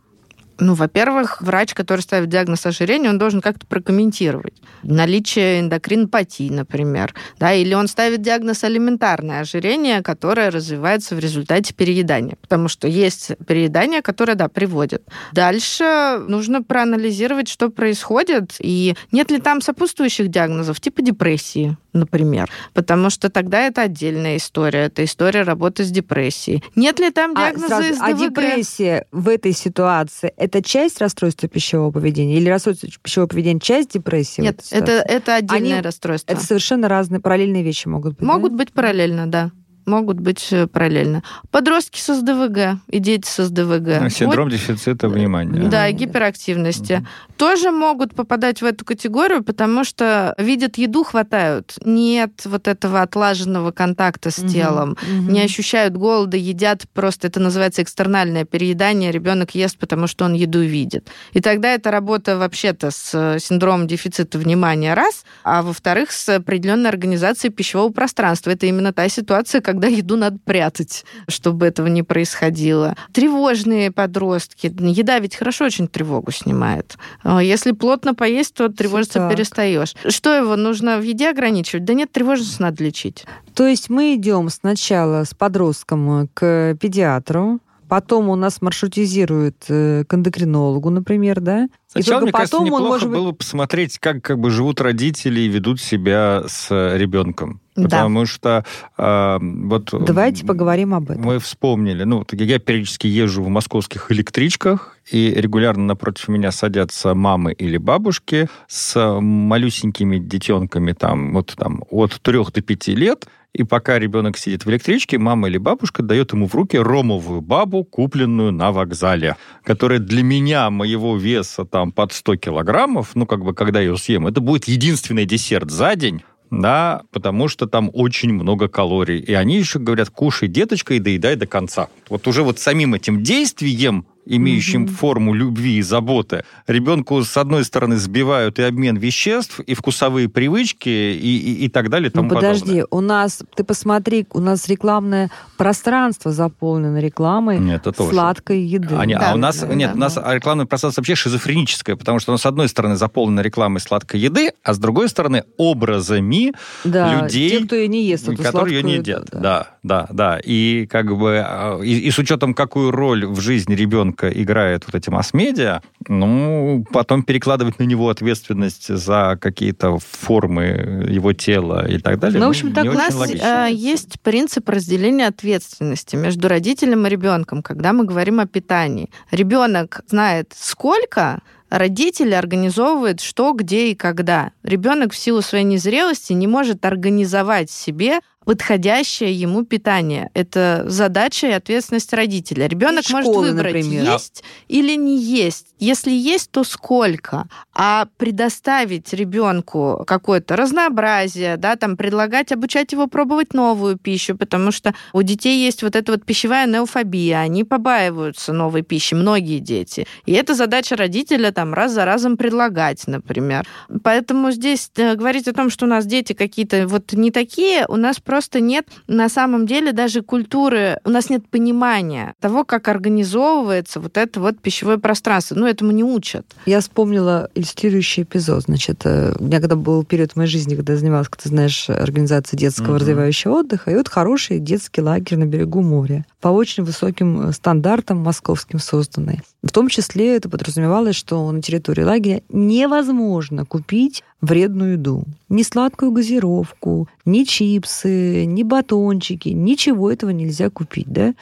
Ну, 0.59 0.73
во-первых, 0.73 1.41
врач, 1.41 1.73
который 1.73 2.01
ставит 2.01 2.29
диагноз 2.29 2.65
ожирения, 2.65 3.09
он 3.09 3.17
должен 3.17 3.41
как-то 3.41 3.65
прокомментировать 3.65 4.53
наличие 4.85 5.59
эндокринопатии, 5.61 6.49
например, 6.49 7.13
да, 7.39 7.53
или 7.53 7.73
он 7.73 7.87
ставит 7.87 8.21
диагноз 8.21 8.63
алиментарное 8.63 9.41
ожирение, 9.41 10.01
которое 10.01 10.49
развивается 10.51 11.15
в 11.15 11.19
результате 11.19 11.73
переедания, 11.73 12.37
потому 12.41 12.67
что 12.67 12.87
есть 12.87 13.31
переедание, 13.47 14.01
которое, 14.01 14.35
да, 14.35 14.47
приводит. 14.47 15.03
Дальше 15.33 16.19
нужно 16.27 16.61
проанализировать, 16.61 17.47
что 17.47 17.69
происходит, 17.69 18.55
и 18.59 18.95
нет 19.11 19.31
ли 19.31 19.39
там 19.39 19.61
сопутствующих 19.61 20.29
диагнозов, 20.29 20.79
типа 20.79 21.01
депрессии, 21.01 21.77
например, 21.93 22.49
потому 22.73 23.09
что 23.09 23.29
тогда 23.29 23.61
это 23.61 23.81
отдельная 23.81 24.37
история, 24.37 24.85
это 24.85 25.03
история 25.03 25.41
работы 25.43 25.83
с 25.83 25.91
депрессией. 25.91 26.63
Нет 26.75 26.99
ли 26.99 27.09
там 27.11 27.33
а, 27.35 27.51
диагноза 27.51 27.77
а, 27.77 27.81
СДВГ? 27.81 28.01
А 28.01 28.13
депрессия 28.13 29.07
в 29.11 29.29
этой 29.29 29.53
ситуации 29.53 30.33
это 30.45 30.63
часть 30.63 31.01
расстройства 31.01 31.49
пищевого 31.49 31.91
поведения 31.91 32.37
или 32.37 32.49
расстройство 32.49 32.87
пищевого 33.01 33.27
поведения 33.27 33.59
часть 33.59 33.93
депрессии? 33.93 34.41
Нет, 34.41 34.61
это, 34.71 34.91
это 34.91 35.35
отдельное 35.35 35.73
Они, 35.73 35.81
расстройство. 35.81 36.31
Это 36.31 36.43
совершенно 36.43 36.87
разные 36.87 37.19
параллельные 37.19 37.63
вещи 37.63 37.87
могут 37.87 38.17
быть. 38.17 38.21
Могут 38.21 38.51
да? 38.51 38.57
быть 38.57 38.73
параллельно, 38.73 39.27
да 39.27 39.51
могут 39.85 40.19
быть 40.19 40.47
э, 40.51 40.67
параллельно. 40.67 41.23
Подростки 41.51 41.99
с 41.99 42.13
СДВГ 42.13 42.79
и 42.89 42.99
дети 42.99 43.27
с 43.27 43.43
СДВГ. 43.45 44.01
Ну, 44.01 44.09
синдром 44.09 44.45
вот, 44.45 44.53
дефицита 44.53 45.07
внимания. 45.09 45.67
Да, 45.67 45.89
гиперактивности. 45.91 46.93
Угу. 46.93 47.07
Тоже 47.37 47.71
могут 47.71 48.15
попадать 48.15 48.61
в 48.61 48.65
эту 48.65 48.85
категорию, 48.85 49.43
потому 49.43 49.83
что 49.83 50.33
видят 50.37 50.77
еду, 50.77 51.03
хватают. 51.03 51.75
Нет 51.83 52.41
вот 52.45 52.67
этого 52.67 53.01
отлаженного 53.01 53.71
контакта 53.71 54.31
с 54.31 54.39
угу. 54.39 54.47
телом. 54.47 54.91
Угу. 54.91 55.31
Не 55.31 55.41
ощущают 55.41 55.95
голода, 55.95 56.37
едят 56.37 56.83
просто, 56.93 57.27
это 57.27 57.39
называется 57.39 57.83
экстернальное 57.83 58.45
переедание. 58.45 59.11
Ребенок 59.11 59.55
ест, 59.55 59.77
потому 59.77 60.07
что 60.07 60.25
он 60.25 60.33
еду 60.33 60.61
видит. 60.61 61.09
И 61.33 61.41
тогда 61.41 61.73
это 61.73 61.91
работа 61.91 62.37
вообще-то 62.37 62.91
с 62.91 63.11
э, 63.13 63.39
синдромом 63.39 63.87
дефицита 63.87 64.37
внимания 64.37 64.93
раз, 64.93 65.25
а 65.43 65.61
во-вторых, 65.61 66.11
с 66.11 66.29
определенной 66.29 66.89
организацией 66.89 67.51
пищевого 67.51 67.91
пространства. 67.91 68.51
Это 68.51 68.65
именно 68.65 68.93
та 68.93 69.09
ситуация, 69.09 69.61
когда 69.61 69.74
когда 69.75 69.87
еду 69.87 70.15
надо 70.15 70.39
прятать, 70.43 71.05
чтобы 71.27 71.65
этого 71.65 71.87
не 71.87 72.03
происходило. 72.03 72.95
Тревожные 73.11 73.91
подростки. 73.91 74.73
Еда 74.79 75.19
ведь 75.19 75.35
хорошо 75.35 75.65
очень 75.65 75.87
тревогу 75.87 76.31
снимает. 76.31 76.97
А 77.23 77.43
если 77.43 77.71
плотно 77.71 78.15
поесть, 78.15 78.53
то 78.53 78.69
тревожиться 78.69 79.19
так. 79.19 79.31
перестаешь. 79.31 79.95
Что 80.07 80.33
его 80.33 80.55
нужно 80.55 80.97
в 80.97 81.01
еде 81.03 81.29
ограничивать? 81.29 81.85
Да 81.85 81.93
нет, 81.93 82.11
тревожность 82.11 82.59
надо 82.59 82.83
лечить. 82.83 83.25
То 83.53 83.67
есть 83.67 83.89
мы 83.89 84.15
идем 84.15 84.49
сначала 84.49 85.23
с 85.23 85.33
подростком 85.33 86.29
к 86.33 86.75
педиатру, 86.79 87.59
потом 87.87 88.29
у 88.29 88.35
нас 88.35 88.61
маршрутизируют 88.61 89.65
э, 89.69 90.03
к 90.07 90.13
эндокринологу, 90.13 90.89
например, 90.89 91.39
да? 91.39 91.67
Сначала, 91.87 92.21
мне 92.21 92.31
кажется, 92.31 92.59
неплохо 92.59 92.81
он, 92.81 92.87
может 92.87 93.09
было 93.09 93.31
посмотреть, 93.31 93.99
как, 93.99 94.21
как 94.21 94.39
бы 94.39 94.51
живут 94.51 94.81
родители 94.81 95.41
и 95.41 95.47
ведут 95.47 95.79
себя 95.79 96.43
с 96.47 96.69
ребенком. 96.69 97.61
Потому 97.75 98.21
да. 98.21 98.25
что 98.25 98.65
э, 98.97 99.37
вот... 99.41 99.93
Давайте 100.05 100.45
поговорим 100.45 100.93
об 100.93 101.11
этом. 101.11 101.23
Мы 101.23 101.39
вспомнили. 101.39 102.03
Ну, 102.03 102.25
я 102.31 102.59
периодически 102.59 103.07
езжу 103.07 103.43
в 103.43 103.49
московских 103.49 104.11
электричках, 104.11 104.97
и 105.11 105.33
регулярно 105.35 105.85
напротив 105.85 106.29
меня 106.29 106.51
садятся 106.51 107.13
мамы 107.13 107.53
или 107.53 107.77
бабушки 107.77 108.47
с 108.67 109.19
малюсенькими 109.19 110.17
детенками 110.17 110.93
там, 110.93 111.33
вот, 111.33 111.53
там, 111.57 111.83
от 111.89 112.13
трех 112.21 112.51
до 112.53 112.61
пяти 112.61 112.95
лет, 112.95 113.27
и 113.55 113.63
пока 113.63 113.97
ребенок 113.99 114.37
сидит 114.37 114.65
в 114.65 114.69
электричке, 114.69 115.17
мама 115.17 115.47
или 115.47 115.57
бабушка 115.57 116.03
дает 116.03 116.33
ему 116.33 116.45
в 116.47 116.55
руки 116.55 116.77
ромовую 116.77 117.39
бабу, 117.39 117.85
купленную 117.85 118.51
на 118.51 118.73
вокзале, 118.73 119.37
которая 119.63 119.99
для 119.99 120.23
меня, 120.23 120.69
моего 120.69 121.15
веса 121.15 121.63
там 121.63 121.93
под 121.93 122.11
100 122.11 122.35
килограммов, 122.35 123.15
ну, 123.15 123.25
как 123.25 123.45
бы, 123.45 123.53
когда 123.53 123.79
я 123.79 123.91
ее 123.91 123.97
съем, 123.97 124.27
это 124.27 124.41
будет 124.41 124.65
единственный 124.65 125.25
десерт 125.25 125.71
за 125.71 125.95
день, 125.95 126.21
да, 126.51 127.03
потому 127.11 127.47
что 127.47 127.65
там 127.65 127.89
очень 127.93 128.33
много 128.33 128.67
калорий. 128.67 129.19
И 129.19 129.33
они 129.33 129.57
еще 129.57 129.79
говорят, 129.79 130.09
кушай, 130.09 130.49
деточка, 130.49 130.93
и 130.95 130.99
доедай 130.99 131.37
до 131.37 131.47
конца. 131.47 131.87
Вот 132.09 132.27
уже 132.27 132.43
вот 132.43 132.59
самим 132.59 132.93
этим 132.93 133.23
действием 133.23 134.05
имеющим 134.25 134.85
mm-hmm. 134.85 134.95
форму 134.95 135.33
любви 135.33 135.77
и 135.77 135.81
заботы. 135.81 136.43
Ребенку, 136.67 137.23
с 137.23 137.37
одной 137.37 137.63
стороны, 137.63 137.97
сбивают 137.97 138.59
и 138.59 138.63
обмен 138.63 138.97
веществ, 138.97 139.59
и 139.59 139.73
вкусовые 139.73 140.29
привычки, 140.29 140.89
и, 140.89 141.37
и, 141.37 141.65
и 141.65 141.69
так 141.69 141.89
далее. 141.89 142.09
И 142.09 142.11
тому 142.11 142.29
ну, 142.29 142.35
подожди, 142.35 142.81
подобное. 142.81 142.87
у 142.91 143.01
нас, 143.01 143.43
ты 143.55 143.63
посмотри, 143.63 144.25
у 144.31 144.39
нас 144.39 144.67
рекламное 144.67 145.29
пространство 145.57 146.31
заполнено 146.31 146.97
рекламой 146.99 147.59
нет, 147.59 147.87
это 147.87 148.03
сладкой 148.03 148.61
еды. 148.61 148.95
А, 148.95 149.05
да, 149.05 149.31
а 149.31 149.35
у 149.35 149.37
нас, 149.37 149.59
да, 149.59 149.73
нет, 149.73 149.91
да, 149.91 149.95
у 149.95 149.99
нас 149.99 150.15
да. 150.15 150.33
рекламное 150.33 150.65
пространство 150.65 151.01
вообще 151.01 151.15
шизофреническое, 151.15 151.95
потому 151.95 152.19
что 152.19 152.31
оно, 152.31 152.37
с 152.37 152.45
одной 152.45 152.67
стороны, 152.69 152.95
заполнено 152.95 153.41
рекламой 153.41 153.79
сладкой 153.79 154.19
еды, 154.19 154.51
а 154.63 154.73
с 154.73 154.77
другой 154.77 155.09
стороны, 155.09 155.43
образами 155.57 156.53
да, 156.83 157.21
людей, 157.21 157.49
те, 157.49 157.65
кто 157.65 157.75
ее 157.75 157.87
не 157.87 158.03
ест, 158.05 158.27
которые 158.41 158.77
ее 158.77 158.83
не 158.83 158.93
едят. 158.95 159.27
Да. 159.31 159.39
да, 159.39 159.67
да, 159.83 160.07
да. 160.11 160.39
И 160.43 160.87
как 160.87 161.15
бы, 161.15 161.43
а, 161.45 161.79
и, 161.81 161.99
и 161.99 162.11
с 162.11 162.17
учетом, 162.17 162.53
какую 162.53 162.91
роль 162.91 163.25
в 163.25 163.39
жизни 163.39 163.75
ребенка 163.75 164.14
ребенка 164.15 164.29
играет 164.29 164.85
вот 164.85 164.95
эти 164.95 165.09
масс-медиа, 165.09 165.81
ну, 166.07 166.85
потом 166.91 167.23
перекладывать 167.23 167.79
на 167.79 167.83
него 167.83 168.09
ответственность 168.09 168.87
за 168.87 169.37
какие-то 169.39 169.97
формы 169.99 171.05
его 171.09 171.33
тела 171.33 171.87
и 171.87 171.99
так 171.99 172.19
далее. 172.19 172.39
Ну, 172.39 172.47
в 172.47 172.49
общем, 172.49 172.73
так 172.73 172.85
у 172.85 172.91
нас 172.91 173.13
логично. 173.15 173.67
Э, 173.67 173.71
есть 173.71 174.19
принцип 174.21 174.67
разделения 174.69 175.27
ответственности 175.27 176.15
между 176.15 176.47
родителем 176.47 177.05
и 177.05 177.09
ребенком, 177.09 177.61
когда 177.61 177.93
мы 177.93 178.05
говорим 178.05 178.39
о 178.39 178.47
питании. 178.47 179.09
Ребенок 179.31 180.01
знает, 180.07 180.53
сколько, 180.55 181.41
родители 181.69 182.33
организовывают 182.33 183.21
что, 183.21 183.53
где 183.53 183.87
и 183.87 183.95
когда. 183.95 184.51
Ребенок 184.63 185.13
в 185.13 185.17
силу 185.17 185.41
своей 185.41 185.65
незрелости 185.65 186.33
не 186.33 186.47
может 186.47 186.85
организовать 186.85 187.69
себе 187.69 188.19
подходящее 188.45 189.33
ему 189.33 189.65
питание. 189.65 190.29
Это 190.33 190.85
задача 190.87 191.47
и 191.47 191.51
ответственность 191.51 192.13
родителя. 192.13 192.67
Ребенок 192.67 193.09
может 193.09 193.35
выбрать, 193.35 193.75
например. 193.75 194.11
есть 194.13 194.43
или 194.67 194.95
не 194.95 195.19
есть. 195.19 195.67
Если 195.79 196.11
есть, 196.11 196.51
то 196.51 196.63
сколько? 196.63 197.47
А 197.77 198.07
предоставить 198.17 199.11
ребенку 199.11 200.05
какое-то 200.07 200.55
разнообразие, 200.55 201.57
да, 201.57 201.75
там 201.75 201.97
предлагать 201.97 202.53
обучать 202.53 202.93
его 202.93 203.07
пробовать 203.07 203.53
новую 203.53 203.97
пищу, 203.97 204.37
потому 204.37 204.71
что 204.71 204.95
у 205.11 205.21
детей 205.23 205.61
есть 205.61 205.83
вот 205.83 205.97
эта 205.97 206.13
вот 206.13 206.23
пищевая 206.23 206.67
неофобия, 206.67 207.39
они 207.39 207.65
побаиваются 207.65 208.53
новой 208.53 208.81
пищи, 208.81 209.13
многие 209.13 209.59
дети. 209.59 210.07
И 210.25 210.31
это 210.31 210.55
задача 210.55 210.95
родителя 210.95 211.51
там 211.51 211.73
раз 211.73 211.91
за 211.91 212.05
разом 212.05 212.37
предлагать, 212.37 213.05
например. 213.07 213.67
Поэтому 214.03 214.51
здесь 214.51 214.89
э, 214.95 215.15
говорить 215.15 215.49
о 215.49 215.53
том, 215.53 215.69
что 215.69 215.85
у 215.85 215.89
нас 215.89 216.05
дети 216.05 216.31
какие-то 216.31 216.87
вот 216.87 217.11
не 217.11 217.29
такие, 217.29 217.85
у 217.89 217.97
нас 217.97 218.21
просто 218.21 218.61
нет 218.61 218.87
на 219.07 219.27
самом 219.27 219.67
деле 219.67 219.91
даже 219.91 220.21
культуры, 220.21 221.01
у 221.03 221.09
нас 221.09 221.29
нет 221.29 221.45
понимания 221.49 222.35
того, 222.39 222.63
как 222.63 222.87
организовывается 222.87 223.99
вот 223.99 224.15
это 224.15 224.39
вот 224.39 224.59
пищевое 224.59 224.97
пространство. 224.97 225.55
Ну, 225.55 225.65
этому 225.65 225.91
не 225.91 226.03
учат. 226.03 226.45
Я 226.65 226.79
вспомнила 226.79 227.49
иллюстрирующий 227.65 228.23
эпизод. 228.23 228.63
Значит, 228.63 229.01
э, 229.05 229.33
у 229.37 229.43
меня 229.43 229.59
когда 229.59 229.75
был 229.75 230.03
период 230.03 230.33
в 230.33 230.35
моей 230.35 230.49
жизни, 230.49 230.75
когда 230.75 230.93
я 230.93 230.99
занималась, 230.99 231.27
как 231.27 231.41
ты 231.41 231.49
знаешь, 231.49 231.89
организацией 231.89 232.59
детского 232.59 232.91
угу. 232.91 232.99
развивающего 232.99 233.59
отдыха, 233.59 233.91
и 233.91 233.95
вот 233.95 234.07
хороший 234.07 234.59
детский 234.59 235.01
лагерь 235.01 235.37
на 235.37 235.45
берегу 235.45 235.81
моря 235.81 236.25
по 236.41 236.49
очень 236.49 236.83
высоким 236.83 237.49
э, 237.49 237.51
стандартам 237.51 238.19
московским 238.19 238.79
созданный. 238.79 239.41
В 239.63 239.71
том 239.71 239.89
числе 239.89 240.35
это 240.35 240.47
подразумевалось, 240.47 241.15
что 241.15 241.51
на 241.51 241.61
территории 241.61 242.03
лагеря 242.03 242.41
невозможно 242.49 243.65
купить 243.65 244.23
вредную 244.41 244.93
еду. 244.93 245.25
Ни 245.49 245.63
сладкую 245.63 246.11
газировку, 246.11 247.07
ни 247.25 247.43
чипсы, 247.43 248.45
ни 248.45 248.63
батончики, 248.63 249.49
ничего 249.49 250.11
этого 250.11 250.29
нельзя 250.29 250.69
купить, 250.69 251.07
да? 251.07 251.33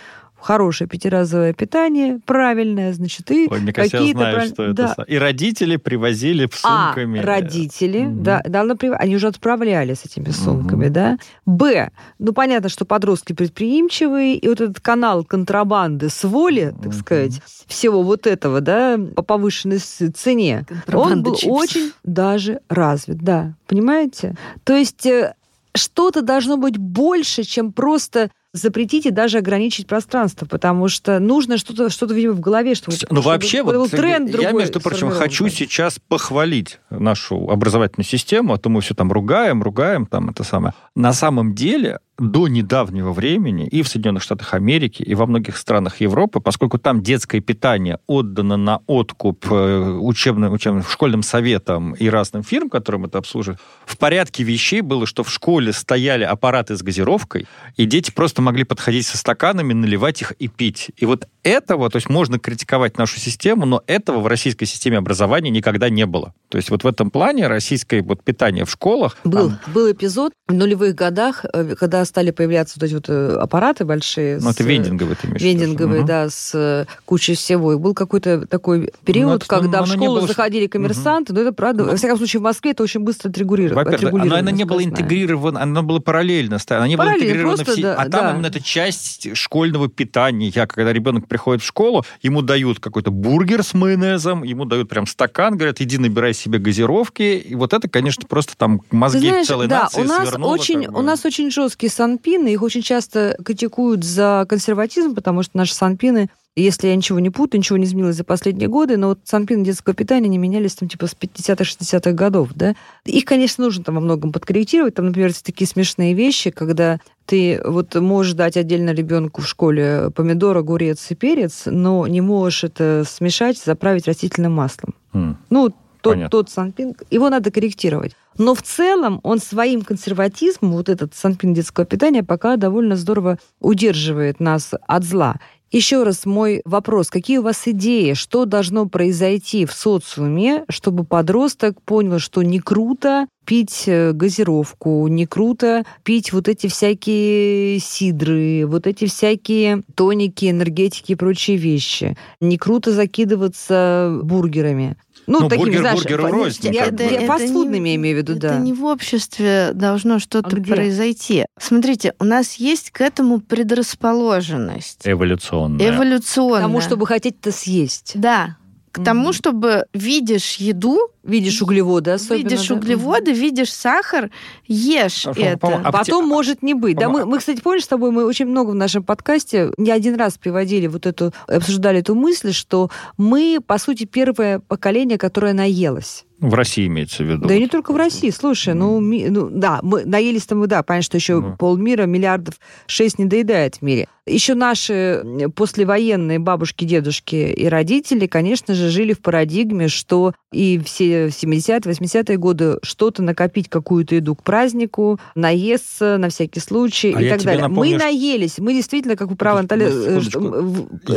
Хорошее 0.44 0.90
пятиразовое 0.90 1.54
питание, 1.54 2.20
правильное, 2.26 2.94
значит, 2.94 3.32
и 3.32 3.48
Ой, 3.50 3.62
мне 3.62 3.72
кажется, 3.72 3.98
я 3.98 4.12
знаю, 4.12 4.36
прав... 4.36 4.48
что 4.48 4.74
да. 4.74 4.94
это. 4.98 5.04
И 5.04 5.18
родители 5.18 5.78
привозили 5.78 6.50
сумками. 6.54 7.20
А, 7.20 7.24
родители, 7.24 8.06
угу. 8.06 8.22
да, 8.22 8.42
да, 8.46 8.62
они 9.00 9.16
уже 9.16 9.28
отправляли 9.28 9.94
с 9.94 10.06
этими 10.06 10.30
сумками, 10.32 10.86
угу. 10.86 10.94
да. 10.94 11.18
Б, 11.46 11.92
ну, 12.20 12.34
понятно, 12.34 12.70
что 12.70 12.86
подростки 12.86 13.34
предприимчивые, 13.34 14.36
и 14.36 14.48
вот 14.48 14.60
этот 14.60 14.80
канал 14.82 15.24
контрабанды 15.24 16.10
с 16.10 16.24
воли, 16.24 16.74
так 16.78 16.88
угу. 16.88 16.94
сказать, 16.94 17.42
всего 17.68 18.04
вот 18.04 18.28
этого, 18.28 18.60
да, 18.60 19.00
по 19.16 19.22
повышенной 19.22 19.80
цене, 19.80 20.66
он 20.92 21.24
был 21.24 21.36
чипсов. 21.36 21.52
очень 21.52 21.92
даже 22.04 22.60
развит, 22.68 23.20
да, 23.20 23.54
понимаете? 23.68 24.36
То 24.66 24.76
есть 24.76 25.06
э, 25.06 25.36
что-то 25.76 26.22
должно 26.22 26.58
быть 26.58 26.78
больше, 26.78 27.44
чем 27.44 27.72
просто 27.72 28.30
запретить 28.54 29.08
и 29.08 29.12
даже 29.12 29.40
ограничить 29.40 29.88
пространство, 29.88 30.46
потому 30.46 30.88
что 30.88 31.20
нужно 31.20 31.58
что-то, 31.58 31.90
что-то 31.90 32.14
видимо, 32.14 32.34
в 32.34 32.40
голове, 32.40 32.76
чтобы... 32.76 32.96
Ну, 33.10 33.22
вообще, 33.22 33.64
вот, 33.64 33.90
тренд 33.90 34.30
я, 34.40 34.52
между 34.52 34.80
прочим, 34.80 35.10
хочу 35.10 35.50
сейчас 35.50 36.00
похвалить 36.08 36.80
нашу 36.92 37.50
образовательную 37.50 38.06
систему, 38.06 38.54
а 38.54 38.58
то 38.58 38.70
мы 38.70 38.82
все 38.82 38.94
там 38.94 39.12
ругаем, 39.12 39.64
ругаем, 39.64 40.06
там 40.06 40.30
это 40.30 40.44
самое. 40.44 40.74
На 40.96 41.14
самом 41.14 41.56
деле 41.56 42.00
до 42.32 42.48
недавнего 42.48 43.12
времени 43.14 43.68
и 43.68 43.82
в 43.82 43.88
Соединенных 43.88 44.24
Штатах 44.24 44.54
Америки, 44.54 45.04
и 45.04 45.16
во 45.16 45.26
многих 45.26 45.58
странах 45.58 46.02
Европы, 46.02 46.40
поскольку 46.40 46.78
там 46.78 47.02
детское 47.02 47.42
питание 47.42 48.00
отдано 48.08 48.58
на 48.58 48.82
откуп 48.88 49.46
э, 49.50 49.98
учебным, 50.00 50.54
учебным 50.54 50.84
школьным 50.84 51.24
советам 51.24 51.94
и 51.94 52.10
разным 52.10 52.44
фирм, 52.44 52.70
которым 52.70 53.06
это 53.06 53.18
обслуживают, 53.18 53.62
в 53.86 53.98
порядке 53.98 54.44
вещей 54.44 54.82
было, 54.82 55.06
что 55.06 55.24
в 55.24 55.32
школе 55.32 55.74
стояли 55.74 56.24
аппараты 56.24 56.76
с 56.76 56.82
газировкой, 56.82 57.48
и 57.78 57.86
дети 57.86 58.12
просто 58.12 58.42
могли 58.42 58.64
подходить 58.64 59.06
со 59.06 59.18
стаканами, 59.18 59.74
наливать 59.74 60.22
их 60.22 60.32
и 60.34 60.48
пить. 60.48 60.92
И 60.98 61.06
вот 61.06 61.28
этого, 61.44 61.90
то 61.90 61.98
есть 61.98 62.10
можно 62.10 62.40
критиковать 62.40 62.98
нашу 62.98 63.20
систему, 63.20 63.66
но 63.66 63.84
этого 63.88 64.20
в 64.20 64.28
российской 64.28 64.66
системе 64.66 64.98
образования 64.98 65.50
никогда 65.50 65.90
не 65.90 66.06
было. 66.06 66.34
То 66.50 66.58
есть 66.58 66.70
вот 66.70 66.84
в 66.84 66.88
этом 66.88 67.12
плане 67.12 67.48
российское 67.48 68.02
вот 68.02 68.24
питание 68.24 68.66
в 68.66 68.72
школах... 68.72 69.18
Был, 69.24 69.50
там... 69.50 69.60
был 69.74 69.92
эпизод 69.92 70.34
в 70.48 70.54
нулевых 70.54 70.96
годах, 70.96 71.46
э, 71.52 71.76
когда 71.80 72.04
стали 72.06 72.32
появляться 72.32 72.76
вот 72.80 72.86
эти 72.86 72.94
вот 72.94 73.10
э, 73.10 73.38
аппараты 73.38 73.86
большие. 73.86 74.40
Ну, 74.40 74.50
это 74.50 74.64
вендинговые, 74.64 75.16
ты 75.16 75.28
имеешь 75.28 75.42
Вендинговые, 75.42 76.02
угу. 76.02 76.08
да, 76.08 76.30
с 76.30 76.54
э, 76.54 76.86
кучей 77.06 77.36
всего. 77.36 77.74
И 77.74 77.78
был 77.78 77.94
какой-то 77.94 78.46
такой 78.48 78.92
период, 79.06 79.42
ну, 79.42 79.48
когда 79.48 79.80
ну, 79.80 79.86
в 79.86 79.88
школу 79.90 80.20
было... 80.20 80.28
заходили 80.28 80.68
коммерсанты, 80.68 81.34
угу. 81.34 81.42
но 81.42 81.48
это 81.48 81.54
правда, 81.54 81.84
ну, 81.84 81.92
во 81.92 81.98
всяком 81.98 82.18
случае, 82.18 82.40
в 82.40 82.44
Москве 82.44 82.72
это 82.72 82.84
очень 82.84 83.02
быстро 83.02 83.30
отрегулировано. 83.30 83.84
Во-первых, 83.84 84.22
оно, 84.22 84.36
оно 84.36 84.50
не 84.50 84.64
было 84.64 84.84
интегрировано, 84.84 85.62
оно 85.62 85.84
было 85.84 86.00
параллельно. 86.00 86.58
Оно 86.70 86.86
не 86.86 86.96
было 86.96 87.14
интегрировано 87.14 87.64
просто, 87.64 87.82
в 87.82 87.84
да, 87.84 87.96
А 87.96 88.10
там 88.10 88.22
да. 88.22 88.32
именно 88.32 88.48
это 88.48 88.62
часть 88.62 89.36
школьного 89.36 89.90
питания. 89.90 90.52
Я, 90.54 90.68
когда 90.68 90.94
ребенок 90.94 91.28
приходит 91.34 91.64
в 91.64 91.66
школу, 91.66 92.06
ему 92.22 92.44
дают 92.44 92.80
какой-то 92.80 93.10
бургер 93.10 93.64
с 93.64 93.74
майонезом, 93.74 94.44
ему 94.44 94.66
дают 94.66 94.88
прям 94.88 95.08
стакан, 95.08 95.58
говорят, 95.58 95.82
иди 95.82 95.98
набирай 95.98 96.32
себе 96.36 96.60
газировки. 96.60 97.24
И 97.40 97.56
вот 97.56 97.74
это, 97.74 97.90
конечно, 97.90 98.28
просто 98.28 98.56
там 98.56 98.82
мозги 98.92 99.30
знаешь, 99.30 99.48
целой 99.48 99.68
да, 99.68 99.84
нации 99.84 100.02
у 100.02 100.04
нас 100.04 100.34
очень, 100.40 100.84
как 100.84 100.94
бы. 100.94 101.00
У 101.00 101.02
нас 101.02 101.26
очень 101.26 101.50
жесткие 101.50 101.90
санпины, 101.90 102.50
их 102.54 102.62
очень 102.62 102.84
часто 102.84 103.36
критикуют 103.44 104.04
за 104.04 104.46
консерватизм, 104.48 105.16
потому 105.16 105.42
что 105.42 105.58
наши 105.58 105.74
санпины 105.74 106.30
если 106.56 106.88
я 106.88 106.96
ничего 106.96 107.20
не 107.20 107.30
путаю, 107.30 107.60
ничего 107.60 107.78
не 107.78 107.86
изменилось 107.86 108.16
за 108.16 108.24
последние 108.24 108.68
годы, 108.68 108.98
но 108.98 109.10
вот 109.10 109.20
санпины 109.24 109.66
детского 109.66 109.96
питания 109.96 110.28
не 110.28 110.38
менялись 110.38 110.76
там 110.76 110.88
типа 110.88 111.08
с 111.08 111.16
50-60-х 111.16 112.12
годов, 112.12 112.50
да. 112.54 112.76
Их, 113.06 113.26
конечно, 113.26 113.64
нужно 113.64 113.84
там 113.84 113.96
во 113.96 114.02
многом 114.02 114.32
подкорректировать. 114.32 114.94
Там, 114.96 115.08
например, 115.08 115.34
такие 115.34 115.68
смешные 115.68 116.14
вещи, 116.14 116.52
когда 116.52 117.00
ты 117.26 117.60
вот 117.66 117.96
можешь 117.96 118.34
дать 118.34 118.58
отдельно 118.58 118.92
ребенку 118.92 119.42
в 119.42 119.48
школе 119.48 120.12
помидор, 120.14 120.58
огурец 120.58 121.10
и 121.10 121.16
перец, 121.16 121.64
но 121.66 122.06
не 122.08 122.22
можешь 122.22 122.64
это 122.66 123.04
смешать, 123.08 123.58
заправить 123.58 124.08
растительным 124.08 124.54
маслом. 124.54 124.94
Mm. 125.14 125.36
Ну, 125.50 125.74
тот, 126.02 126.30
тот 126.30 126.50
санпин, 126.50 126.96
его 127.10 127.30
надо 127.30 127.50
корректировать. 127.50 128.14
Но 128.38 128.54
в 128.56 128.62
целом 128.62 129.20
он 129.24 129.40
своим 129.40 129.84
консерватизмом, 129.84 130.74
вот 130.74 130.90
этот 130.90 131.16
санпин 131.16 131.54
детского 131.54 131.86
питания, 131.86 132.24
пока 132.24 132.58
довольно 132.58 132.96
здорово 132.96 133.38
удерживает 133.60 134.40
нас 134.40 134.72
от 134.86 135.04
зла. 135.04 135.38
Еще 135.74 136.04
раз 136.04 136.28
мой 136.28 136.62
вопрос. 136.66 137.10
Какие 137.10 137.40
у 137.40 137.42
вас 137.42 137.64
идеи? 137.66 138.14
Что 138.14 138.46
должно 138.46 138.86
произойти 138.86 139.66
в 139.66 139.74
социуме, 139.74 140.66
чтобы 140.70 141.04
подросток 141.04 141.82
понял, 141.82 142.20
что 142.20 142.44
не 142.44 142.60
круто 142.60 143.26
пить 143.44 143.86
э, 143.88 144.12
газировку, 144.12 145.08
не 145.08 145.26
круто 145.26 145.84
пить 146.04 146.32
вот 146.32 146.48
эти 146.48 146.68
всякие 146.68 147.80
сидры, 147.80 148.68
вот 148.68 148.86
эти 148.86 149.08
всякие 149.08 149.82
тоники, 149.96 150.48
энергетики 150.48 151.14
и 151.14 151.16
прочие 151.16 151.58
вещи. 151.58 152.16
Не 152.40 152.60
круто 152.60 152.92
закидываться 152.92 154.20
бургерами. 154.22 154.96
Ну, 155.28 155.42
ну 155.42 155.50
такими, 155.50 155.66
бургер, 155.66 155.80
знаешь, 155.82 155.98
бургеру 156.00 156.28
рознь. 156.28 156.74
Я, 156.74 156.86
это, 156.86 157.04
я 157.04 157.28
фастфудными 157.28 157.90
не, 157.90 157.96
имею 157.96 158.16
в 158.16 158.18
виду, 158.20 158.34
это 158.34 158.42
да. 158.42 158.48
Это 158.56 158.60
не 158.60 158.74
в 158.74 158.84
обществе 158.86 159.72
должно 159.74 160.20
что-то 160.20 160.56
а 160.56 160.62
произойти. 160.62 161.46
Смотрите, 161.60 162.14
у 162.20 162.26
нас 162.26 162.56
есть 162.56 162.92
к 162.92 163.02
этому 163.02 163.40
предрасположенность. 163.40 165.02
Эволюционная. 165.06 165.90
Эволюционная. 165.90 166.60
К 166.60 166.64
тому, 166.64 166.82
чтобы 166.82 167.08
хотеть 167.08 167.36
это 167.40 167.52
съесть. 167.52 168.14
Да. 168.16 168.58
К 168.92 169.04
тому, 169.04 169.34
чтобы 169.34 169.86
видишь 169.94 170.58
еду, 170.58 171.00
Видишь 171.24 171.62
углеводы 171.62 172.12
особенно. 172.12 172.50
Видишь 172.50 172.68
да? 172.68 172.76
углеводы, 172.76 173.32
видишь 173.32 173.72
сахар, 173.72 174.30
ешь 174.68 175.26
а, 175.26 175.32
это. 175.36 175.82
А 175.84 175.92
Потом 175.92 176.28
может 176.28 176.62
не 176.62 176.74
быть. 176.74 176.98
Да, 176.98 177.08
мы, 177.08 177.26
мы, 177.26 177.40
кстати, 177.40 177.62
помнишь 177.62 177.86
с 177.86 177.88
тобой, 177.88 178.12
мы 178.12 178.26
очень 178.26 178.46
много 178.46 178.72
в 178.72 178.76
нашем 178.76 179.04
подкасте 179.04 179.72
не 179.78 179.92
один 179.92 180.16
раз 180.16 180.38
приводили 180.38 180.88
вот 180.88 181.06
эту, 181.06 181.34
обсуждали 181.48 182.00
эту 182.00 182.14
мысль, 182.14 182.52
что 182.52 182.90
мы, 183.18 183.60
по 183.66 183.78
сути, 183.78 184.04
первое 184.04 184.60
поколение, 184.60 185.18
которое 185.18 185.54
наелось. 185.54 186.26
В 186.44 186.56
России 186.56 186.88
имеется 186.88 187.24
в 187.24 187.28
виду. 187.28 187.48
Да 187.48 187.54
и 187.54 187.60
не 187.60 187.70
только 187.70 187.94
в 187.94 187.96
России. 187.96 188.30
Слушай, 188.30 188.74
ну, 188.74 189.00
ми, 189.00 189.30
ну 189.30 189.50
да, 189.50 189.80
мы 189.82 190.04
наелись-то 190.04 190.56
мы, 190.56 190.68
да, 190.68 190.84
понятно, 190.84 191.06
что 191.06 191.16
еще 191.16 191.40
ну. 191.40 191.56
полмира, 191.56 192.06
миллиардов 192.06 192.56
шесть 192.86 193.18
не 193.18 193.24
доедает 193.24 193.78
в 193.78 193.82
мире. 193.82 194.10
Еще 194.26 194.54
наши 194.54 195.24
послевоенные 195.56 196.40
бабушки, 196.40 196.84
дедушки 196.84 197.36
и 197.36 197.66
родители, 197.68 198.28
конечно 198.28 198.74
же, 198.74 198.90
жили 198.90 199.14
в 199.14 199.22
парадигме, 199.22 199.88
что 199.88 200.34
и 200.54 200.80
все 200.80 201.28
70-е, 201.28 201.80
80-е 201.80 202.38
годы 202.38 202.78
что-то 202.84 203.24
накопить, 203.24 203.70
какую-то 203.70 204.16
еду 204.16 204.36
к 204.36 204.44
празднику, 204.44 205.20
наесться 205.36 206.18
на 206.18 206.30
всякий 206.30 206.60
случай 206.60 207.14
а 207.14 207.22
и 207.22 207.30
так 207.30 207.44
далее. 207.44 207.68
Напомню, 207.68 207.94
мы 207.94 207.98
наелись, 207.98 208.60
мы 208.60 208.74
действительно, 208.74 209.16
как 209.16 209.30
вы 209.30 209.36
правы, 209.36 209.64
Наталья, 209.64 209.90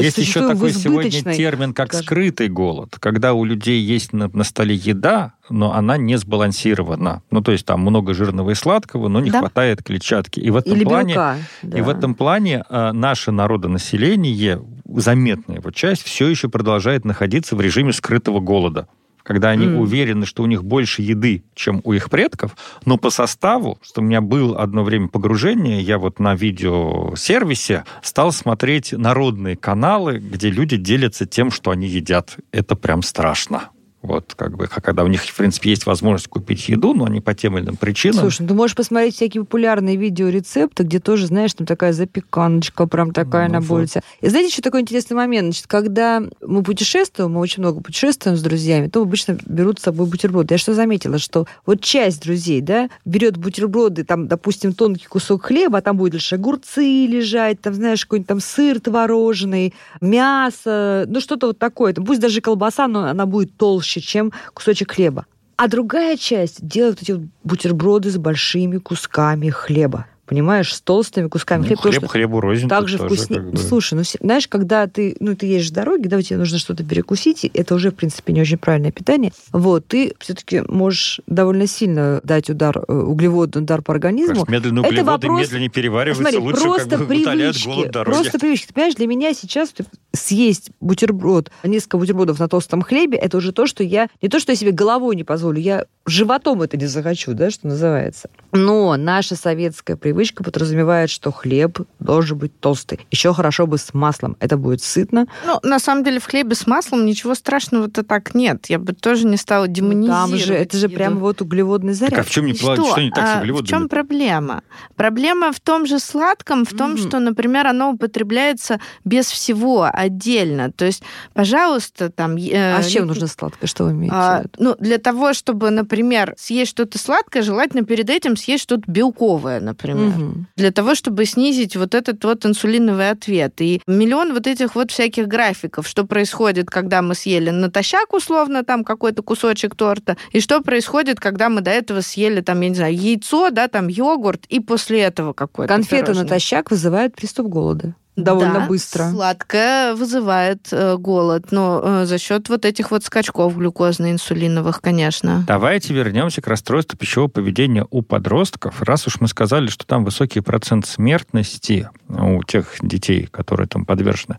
есть 0.00 0.18
еще 0.18 0.46
такой 0.48 0.72
сегодня 0.72 1.10
термин, 1.10 1.72
как 1.74 1.88
скажем. 1.88 2.06
скрытый 2.06 2.48
голод, 2.48 2.96
когда 2.98 3.34
у 3.34 3.44
людей 3.44 3.80
есть 3.80 4.12
на, 4.12 4.28
на 4.28 4.44
столе 4.44 4.74
еда, 4.74 5.34
но 5.50 5.72
она 5.74 5.96
не 5.96 6.16
сбалансирована. 6.16 7.22
Ну, 7.30 7.40
то 7.40 7.52
есть 7.52 7.66
там 7.66 7.80
много 7.80 8.14
жирного 8.14 8.50
и 8.50 8.54
сладкого, 8.54 9.08
но 9.08 9.20
не 9.20 9.30
да? 9.30 9.40
хватает 9.40 9.82
клетчатки. 9.82 10.40
И 10.40 10.50
в 10.50 10.56
этом 10.56 10.72
Или 10.72 10.84
плане, 10.84 11.14
белка, 11.14 11.36
да. 11.62 11.78
и 11.78 11.82
в 11.82 11.88
этом 11.88 12.14
плане 12.14 12.64
э, 12.68 12.92
наше 12.92 13.30
народонаселение, 13.30 14.62
заметная 14.86 15.56
его 15.56 15.70
часть, 15.70 16.02
все 16.02 16.28
еще 16.28 16.48
продолжает 16.48 17.04
находиться 17.04 17.54
в 17.56 17.60
режиме 17.60 17.92
скрытого 17.92 18.40
голода 18.40 18.88
когда 19.26 19.50
они 19.50 19.66
mm. 19.66 19.78
уверены, 19.78 20.24
что 20.24 20.44
у 20.44 20.46
них 20.46 20.62
больше 20.62 21.02
еды, 21.02 21.42
чем 21.54 21.80
у 21.82 21.92
их 21.92 22.10
предков, 22.10 22.56
но 22.84 22.96
по 22.96 23.10
составу, 23.10 23.78
что 23.82 24.00
у 24.00 24.04
меня 24.04 24.20
было 24.20 24.62
одно 24.62 24.84
время 24.84 25.08
погружение, 25.08 25.82
я 25.82 25.98
вот 25.98 26.20
на 26.20 26.36
видеосервисе 26.36 27.84
стал 28.02 28.30
смотреть 28.30 28.92
народные 28.92 29.56
каналы, 29.56 30.18
где 30.18 30.48
люди 30.48 30.76
делятся 30.76 31.26
тем, 31.26 31.50
что 31.50 31.72
они 31.72 31.88
едят. 31.88 32.36
Это 32.52 32.76
прям 32.76 33.02
страшно. 33.02 33.70
Вот, 34.06 34.34
как 34.36 34.56
бы, 34.56 34.68
когда 34.68 35.02
у 35.02 35.08
них, 35.08 35.22
в 35.22 35.36
принципе, 35.36 35.70
есть 35.70 35.84
возможность 35.84 36.28
купить 36.28 36.68
еду, 36.68 36.94
но 36.94 37.06
они 37.06 37.20
по 37.20 37.34
тем 37.34 37.58
или 37.58 37.64
иным 37.64 37.76
причинам. 37.76 38.20
Слушай, 38.20 38.42
ну 38.42 38.48
ты 38.48 38.54
можешь 38.54 38.76
посмотреть 38.76 39.16
всякие 39.16 39.42
популярные 39.42 39.96
видеорецепты, 39.96 40.84
где 40.84 41.00
тоже, 41.00 41.26
знаешь, 41.26 41.54
там 41.54 41.66
такая 41.66 41.92
запеканочка, 41.92 42.86
прям 42.86 43.12
такая 43.12 43.48
ну, 43.48 43.54
на 43.54 43.60
вот. 43.60 43.88
И 44.20 44.28
знаете, 44.28 44.52
что 44.52 44.62
такой 44.62 44.82
интересный 44.82 45.16
момент? 45.16 45.46
Значит, 45.46 45.66
когда 45.66 46.22
мы 46.40 46.62
путешествуем, 46.62 47.32
мы 47.32 47.40
очень 47.40 47.62
много 47.62 47.80
путешествуем 47.80 48.36
с 48.36 48.42
друзьями, 48.42 48.88
то 48.88 49.02
обычно 49.02 49.38
берут 49.44 49.80
с 49.80 49.82
собой 49.82 50.06
бутерброды. 50.06 50.54
Я 50.54 50.58
что 50.58 50.72
заметила, 50.72 51.18
что 51.18 51.46
вот 51.64 51.80
часть 51.80 52.22
друзей, 52.22 52.60
да, 52.60 52.88
берет 53.04 53.36
бутерброды, 53.36 54.04
там, 54.04 54.28
допустим, 54.28 54.72
тонкий 54.72 55.06
кусок 55.06 55.46
хлеба, 55.46 55.78
а 55.78 55.82
там 55.82 55.96
будет 55.96 56.14
лишь 56.14 56.32
огурцы 56.32 57.06
лежать, 57.06 57.60
там, 57.60 57.74
знаешь, 57.74 58.04
какой-нибудь 58.04 58.28
там 58.28 58.40
сыр 58.40 58.80
творожный, 58.80 59.74
мясо, 60.00 61.04
ну 61.08 61.20
что-то 61.20 61.48
вот 61.48 61.58
такое. 61.58 61.92
Пусть 61.94 62.20
даже 62.20 62.40
колбаса, 62.40 62.86
но 62.86 63.04
она 63.04 63.26
будет 63.26 63.56
толще 63.56 63.95
толще, 63.96 64.00
чем 64.00 64.32
кусочек 64.54 64.92
хлеба. 64.92 65.26
А 65.56 65.68
другая 65.68 66.16
часть 66.16 66.66
делает 66.66 67.02
эти 67.02 67.28
бутерброды 67.44 68.10
с 68.10 68.18
большими 68.18 68.78
кусками 68.78 69.48
хлеба. 69.48 70.06
понимаешь, 70.26 70.74
с 70.74 70.80
толстыми 70.80 71.28
кусками 71.28 71.60
ну, 71.60 71.66
хлеба. 71.66 71.82
Хлеб 71.82 71.94
что 71.94 72.08
хлебу 72.08 72.40
рознь. 72.40 72.68
Так 72.68 72.88
же 72.88 72.98
вкуснее. 72.98 73.40
Как 73.40 73.52
бы... 73.52 73.58
Слушай, 73.58 73.94
ну, 73.94 74.02
знаешь, 74.20 74.48
когда 74.48 74.86
ты, 74.88 75.16
ну, 75.20 75.34
ты 75.36 75.46
едешь 75.46 75.68
с 75.68 75.70
дороги, 75.70 76.08
да, 76.08 76.20
тебе 76.20 76.38
нужно 76.38 76.58
что-то 76.58 76.84
перекусить, 76.84 77.44
это 77.44 77.74
уже, 77.76 77.90
в 77.90 77.94
принципе, 77.94 78.32
не 78.32 78.40
очень 78.40 78.58
правильное 78.58 78.90
питание, 78.90 79.32
вот, 79.52 79.86
ты 79.86 80.12
все-таки 80.18 80.62
можешь 80.62 81.20
довольно 81.26 81.66
сильно 81.68 82.20
дать 82.24 82.50
удар, 82.50 82.84
э, 82.86 82.92
углеводный 82.92 83.62
удар 83.62 83.82
по 83.82 83.92
организму. 83.94 84.44
Конечно, 84.44 84.52
медленные 84.52 84.82
углеводы 84.82 85.26
это 85.26 85.28
вопрос... 85.28 85.40
медленнее 85.40 85.70
перевариваются, 85.70 86.22
Смотри, 86.22 86.38
лучше 86.38 86.62
просто 86.62 86.90
как 86.90 87.00
бы 87.00 87.06
привычки, 87.06 87.66
голод 87.66 87.90
дороги. 87.92 88.14
Просто 88.16 88.38
привычки. 88.38 88.66
Ты 88.66 88.74
понимаешь, 88.74 88.94
для 88.96 89.06
меня 89.06 89.32
сейчас 89.32 89.72
съесть 90.16 90.70
бутерброд, 90.80 91.50
несколько 91.62 91.98
бутербродов 91.98 92.38
на 92.38 92.48
толстом 92.48 92.82
хлебе, 92.82 93.18
это 93.18 93.36
уже 93.36 93.52
то, 93.52 93.66
что 93.66 93.82
я, 93.82 94.08
не 94.20 94.28
то, 94.28 94.40
что 94.40 94.52
я 94.52 94.56
себе 94.56 94.72
головой 94.72 95.16
не 95.16 95.24
позволю, 95.24 95.60
я 95.60 95.86
животом 96.06 96.62
это 96.62 96.76
не 96.76 96.86
захочу, 96.86 97.34
да, 97.34 97.50
что 97.50 97.66
называется. 97.66 98.30
Но 98.52 98.96
наша 98.96 99.36
советская 99.36 99.96
привычка 99.96 100.42
подразумевает, 100.42 101.10
что 101.10 101.32
хлеб 101.32 101.80
должен 101.98 102.38
быть 102.38 102.58
толстый. 102.60 103.06
Еще 103.10 103.34
хорошо 103.34 103.66
бы 103.66 103.78
с 103.78 103.92
маслом. 103.92 104.36
Это 104.40 104.56
будет 104.56 104.82
сытно. 104.82 105.26
Ну, 105.44 105.58
на 105.62 105.78
самом 105.78 106.04
деле, 106.04 106.20
в 106.20 106.24
хлебе 106.24 106.54
с 106.54 106.66
маслом 106.66 107.04
ничего 107.04 107.34
страшного-то 107.34 108.02
так 108.02 108.34
нет. 108.34 108.66
Я 108.66 108.78
бы 108.78 108.92
тоже 108.92 109.26
не 109.26 109.36
стала 109.36 109.68
демонизировать. 109.68 110.30
Там 110.30 110.38
же, 110.38 110.54
это 110.54 110.78
же 110.78 110.88
прям 110.88 111.18
вот 111.18 111.42
углеводный 111.42 111.92
заряд. 111.92 112.14
Так, 112.14 112.20
а 112.20 112.28
в 112.28 112.30
чем 112.30 112.46
не 112.46 112.54
что? 112.54 112.74
что 112.74 113.00
не 113.00 113.10
так 113.10 113.36
с 113.36 113.38
углеводами? 113.40 113.66
В 113.66 113.68
чем 113.68 113.88
проблема? 113.88 114.62
Проблема 114.94 115.52
в 115.52 115.60
том 115.60 115.86
же 115.86 115.98
сладком, 115.98 116.64
в 116.64 116.70
том, 116.70 116.94
mm-hmm. 116.94 117.08
что, 117.08 117.18
например, 117.18 117.66
оно 117.66 117.92
употребляется 117.92 118.80
без 119.04 119.26
всего 119.26 119.88
отдельно. 120.06 120.72
То 120.72 120.84
есть, 120.84 121.02
пожалуйста, 121.34 122.10
там... 122.10 122.36
Э, 122.36 122.76
а 122.76 122.82
с 122.82 122.88
чем 122.88 123.06
нужно 123.06 123.26
сладкое? 123.26 123.68
Что 123.68 123.84
вы 123.84 123.92
имеете 123.92 124.14
а, 124.16 124.44
Ну, 124.58 124.76
для 124.78 124.98
того, 124.98 125.32
чтобы, 125.32 125.70
например, 125.70 126.34
съесть 126.36 126.70
что-то 126.70 126.98
сладкое, 126.98 127.42
желательно 127.42 127.84
перед 127.84 128.10
этим 128.10 128.36
съесть 128.36 128.64
что-то 128.64 128.84
белковое, 128.86 129.60
например. 129.60 130.14
Mm-hmm. 130.16 130.34
Для 130.56 130.72
того, 130.72 130.94
чтобы 130.94 131.24
снизить 131.24 131.76
вот 131.76 131.94
этот 131.94 132.24
вот 132.24 132.44
инсулиновый 132.46 133.10
ответ. 133.10 133.60
И 133.60 133.82
миллион 133.86 134.32
вот 134.32 134.46
этих 134.46 134.74
вот 134.74 134.90
всяких 134.90 135.28
графиков, 135.28 135.86
что 135.86 136.04
происходит, 136.04 136.70
когда 136.70 137.02
мы 137.02 137.14
съели 137.14 137.50
натощак, 137.50 138.12
условно, 138.12 138.64
там 138.64 138.84
какой-то 138.84 139.22
кусочек 139.22 139.74
торта, 139.74 140.16
и 140.32 140.40
что 140.40 140.60
происходит, 140.60 141.20
когда 141.20 141.48
мы 141.48 141.60
до 141.60 141.70
этого 141.70 142.00
съели, 142.00 142.40
там, 142.40 142.60
я 142.60 142.68
не 142.68 142.74
знаю, 142.74 142.94
яйцо, 142.94 143.50
да, 143.50 143.68
там, 143.68 143.88
йогурт, 143.88 144.46
и 144.46 144.60
после 144.60 145.00
этого 145.00 145.32
какой-то 145.32 145.72
Конфеты 145.72 146.06
пирожное. 146.06 146.24
натощак 146.24 146.70
вызывают 146.70 147.14
приступ 147.14 147.46
голода 147.46 147.94
довольно 148.16 148.60
да, 148.60 148.66
быстро. 148.66 149.10
Сладкое 149.10 149.94
вызывает 149.94 150.68
э, 150.72 150.96
голод, 150.96 151.52
но 151.52 151.80
э, 151.82 152.06
за 152.06 152.18
счет 152.18 152.48
вот 152.48 152.64
этих 152.64 152.90
вот 152.90 153.04
скачков 153.04 153.56
глюкозно-инсулиновых, 153.56 154.80
конечно. 154.80 155.44
Давайте 155.46 155.92
вернемся 155.94 156.40
к 156.40 156.46
расстройству 156.46 156.98
пищевого 156.98 157.28
поведения 157.28 157.86
у 157.90 158.02
подростков. 158.02 158.82
Раз 158.82 159.06
уж 159.06 159.20
мы 159.20 159.28
сказали, 159.28 159.68
что 159.68 159.86
там 159.86 160.04
высокий 160.04 160.40
процент 160.40 160.86
смертности 160.86 161.88
у 162.08 162.42
тех 162.42 162.74
детей, 162.80 163.28
которые 163.30 163.68
там 163.68 163.84
подвержены. 163.84 164.38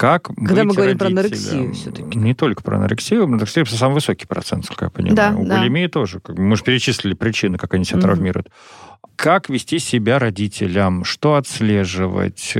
Как 0.00 0.28
Когда 0.28 0.64
мы 0.64 0.72
говорим 0.72 0.96
родителям? 0.96 0.98
про 0.98 1.20
анорексию 1.20 1.74
все-таки. 1.74 2.18
Не 2.18 2.32
только 2.32 2.62
про 2.62 2.78
анорексию, 2.78 3.24
анорексия 3.24 3.66
самый 3.66 3.96
высокий 3.96 4.26
процент, 4.26 4.64
сколько 4.64 4.86
я 4.86 4.90
понимаю. 4.90 5.14
Да, 5.14 5.38
у 5.38 5.44
да. 5.44 5.58
булимии 5.58 5.88
тоже. 5.88 6.22
Мы 6.28 6.56
же 6.56 6.64
перечислили 6.64 7.12
причины, 7.12 7.58
как 7.58 7.74
они 7.74 7.84
себя 7.84 7.98
mm-hmm. 7.98 8.02
травмируют. 8.02 8.48
Как 9.16 9.50
вести 9.50 9.78
себя 9.78 10.18
родителям? 10.18 11.04
Что 11.04 11.34
отслеживать? 11.34 12.54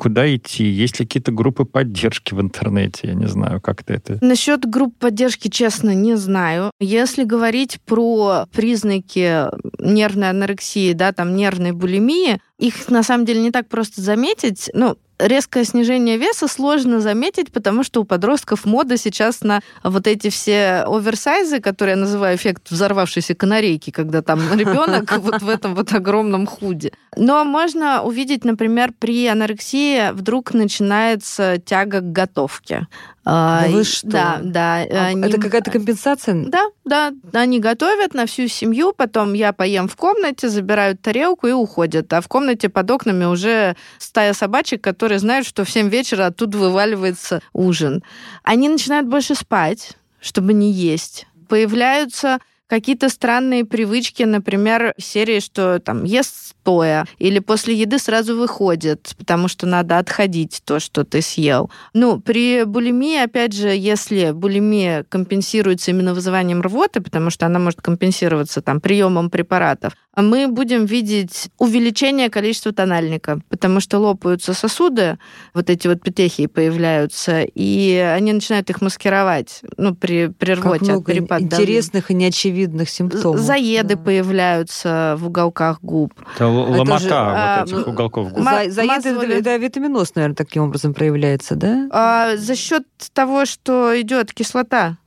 Куда 0.00 0.36
идти? 0.36 0.64
Есть 0.64 1.00
ли 1.00 1.06
какие-то 1.06 1.32
группы 1.32 1.64
поддержки 1.64 2.34
в 2.34 2.42
интернете? 2.42 3.08
Я 3.08 3.14
не 3.14 3.26
знаю, 3.26 3.62
как 3.62 3.82
ты 3.84 3.94
это... 3.94 4.18
Насчет 4.20 4.68
групп 4.68 4.94
поддержки, 4.98 5.48
честно, 5.48 5.94
не 5.94 6.16
знаю. 6.16 6.72
Если 6.78 7.24
говорить 7.24 7.80
про 7.86 8.44
признаки 8.52 9.46
нервной 9.78 10.28
анорексии, 10.28 10.92
да, 10.92 11.12
там 11.12 11.34
нервной 11.36 11.72
булимии, 11.72 12.38
их 12.58 12.90
на 12.90 13.02
самом 13.02 13.24
деле 13.24 13.40
не 13.40 13.50
так 13.50 13.70
просто 13.70 14.02
заметить. 14.02 14.68
Ну, 14.74 14.98
резкое 15.22 15.64
снижение 15.64 16.18
веса 16.18 16.48
сложно 16.48 17.00
заметить, 17.00 17.52
потому 17.52 17.84
что 17.84 18.00
у 18.00 18.04
подростков 18.04 18.64
мода 18.64 18.96
сейчас 18.96 19.42
на 19.42 19.60
вот 19.82 20.06
эти 20.06 20.30
все 20.30 20.84
оверсайзы, 20.86 21.60
которые 21.60 21.94
я 21.94 22.00
называю 22.00 22.36
эффект 22.36 22.70
взорвавшейся 22.70 23.34
канарейки, 23.34 23.90
когда 23.90 24.22
там 24.22 24.40
ребенок 24.54 25.12
вот 25.18 25.42
в 25.42 25.48
этом 25.48 25.74
вот 25.74 25.92
огромном 25.92 26.46
худе. 26.46 26.92
Но 27.14 27.44
можно 27.44 28.02
увидеть, 28.02 28.44
например, 28.44 28.92
при 28.98 29.26
анорексии 29.26 30.12
вдруг 30.12 30.54
начинается 30.54 31.58
тяга 31.58 32.00
к 32.00 32.10
готовке. 32.10 32.86
Да 33.24 33.66
вы 33.68 33.84
что? 33.84 34.08
Да, 34.08 34.40
да. 34.42 34.76
А 34.90 35.06
они... 35.08 35.22
Это 35.22 35.38
какая-то 35.38 35.70
компенсация? 35.70 36.46
Да, 36.46 36.70
да. 36.84 37.12
Они 37.34 37.60
готовят 37.60 38.14
на 38.14 38.24
всю 38.24 38.48
семью, 38.48 38.94
потом 38.96 39.34
я 39.34 39.52
поем 39.52 39.88
в 39.88 39.96
комнате, 39.96 40.48
забирают 40.48 41.02
тарелку 41.02 41.46
и 41.46 41.52
уходят. 41.52 42.10
А 42.14 42.22
в 42.22 42.28
комнате 42.28 42.70
под 42.70 42.90
окнами 42.90 43.26
уже 43.26 43.76
стая 43.98 44.32
собачек, 44.32 44.82
которые 44.82 45.18
знают, 45.18 45.46
что 45.46 45.64
в 45.64 45.70
7 45.70 45.90
вечера 45.90 46.26
оттуда 46.26 46.56
вываливается 46.56 47.42
ужин. 47.52 48.02
Они 48.42 48.70
начинают 48.70 49.06
больше 49.06 49.34
спать, 49.34 49.92
чтобы 50.18 50.54
не 50.54 50.72
есть. 50.72 51.26
Появляются 51.48 52.38
какие-то 52.72 53.10
странные 53.10 53.66
привычки, 53.66 54.22
например, 54.22 54.94
серии, 54.96 55.40
что 55.40 55.78
там 55.78 56.04
ест 56.04 56.54
стоя, 56.62 57.04
или 57.18 57.38
после 57.38 57.74
еды 57.74 57.98
сразу 57.98 58.34
выходит, 58.34 59.14
потому 59.18 59.48
что 59.48 59.66
надо 59.66 59.98
отходить 59.98 60.62
то, 60.64 60.80
что 60.80 61.04
ты 61.04 61.20
съел. 61.20 61.70
Ну, 61.92 62.18
при 62.18 62.64
булимии, 62.64 63.22
опять 63.22 63.52
же, 63.52 63.68
если 63.68 64.30
булимия 64.30 65.04
компенсируется 65.06 65.90
именно 65.90 66.14
вызыванием 66.14 66.62
рвоты, 66.62 67.02
потому 67.02 67.28
что 67.28 67.44
она 67.44 67.58
может 67.58 67.82
компенсироваться 67.82 68.62
там 68.62 68.80
приемом 68.80 69.28
препаратов, 69.28 69.92
мы 70.16 70.48
будем 70.48 70.84
видеть 70.84 71.48
увеличение 71.58 72.28
количества 72.28 72.72
тональника, 72.72 73.40
потому 73.48 73.80
что 73.80 73.98
лопаются 73.98 74.52
сосуды, 74.52 75.18
вот 75.54 75.70
эти 75.70 75.88
вот 75.88 76.02
петехии 76.02 76.46
появляются, 76.46 77.42
и 77.42 77.96
они 77.96 78.32
начинают 78.34 78.68
их 78.68 78.82
маскировать, 78.82 79.62
ну, 79.78 79.94
при, 79.94 80.28
при 80.28 80.52
рвоте 80.52 80.80
как 80.80 80.88
много 80.88 81.00
от 81.00 81.06
перепада 81.06 81.44
интересных 81.44 82.10
и 82.10 82.14
неочевидных 82.14 82.90
симптомов. 82.90 83.40
Заеды 83.40 83.96
да. 83.96 84.02
появляются 84.02 85.16
в 85.18 85.26
уголках 85.26 85.78
губ. 85.80 86.12
Это 86.34 86.46
ломота 86.46 86.98
же, 86.98 87.04
вот 87.04 87.14
а, 87.14 87.64
этих 87.64 87.88
уголков 87.88 88.32
губ. 88.32 88.44
За, 88.44 88.70
заед 88.70 89.06
это, 89.06 89.24
это 89.24 89.56
витаминоз, 89.56 90.14
наверное, 90.14 90.36
таким 90.36 90.64
образом 90.64 90.92
проявляется, 90.92 91.56
да? 91.56 91.88
А, 91.90 92.36
за 92.36 92.54
счет 92.54 92.84
того, 93.14 93.46
что 93.46 93.98
идет 94.00 94.34
кислота 94.34 94.98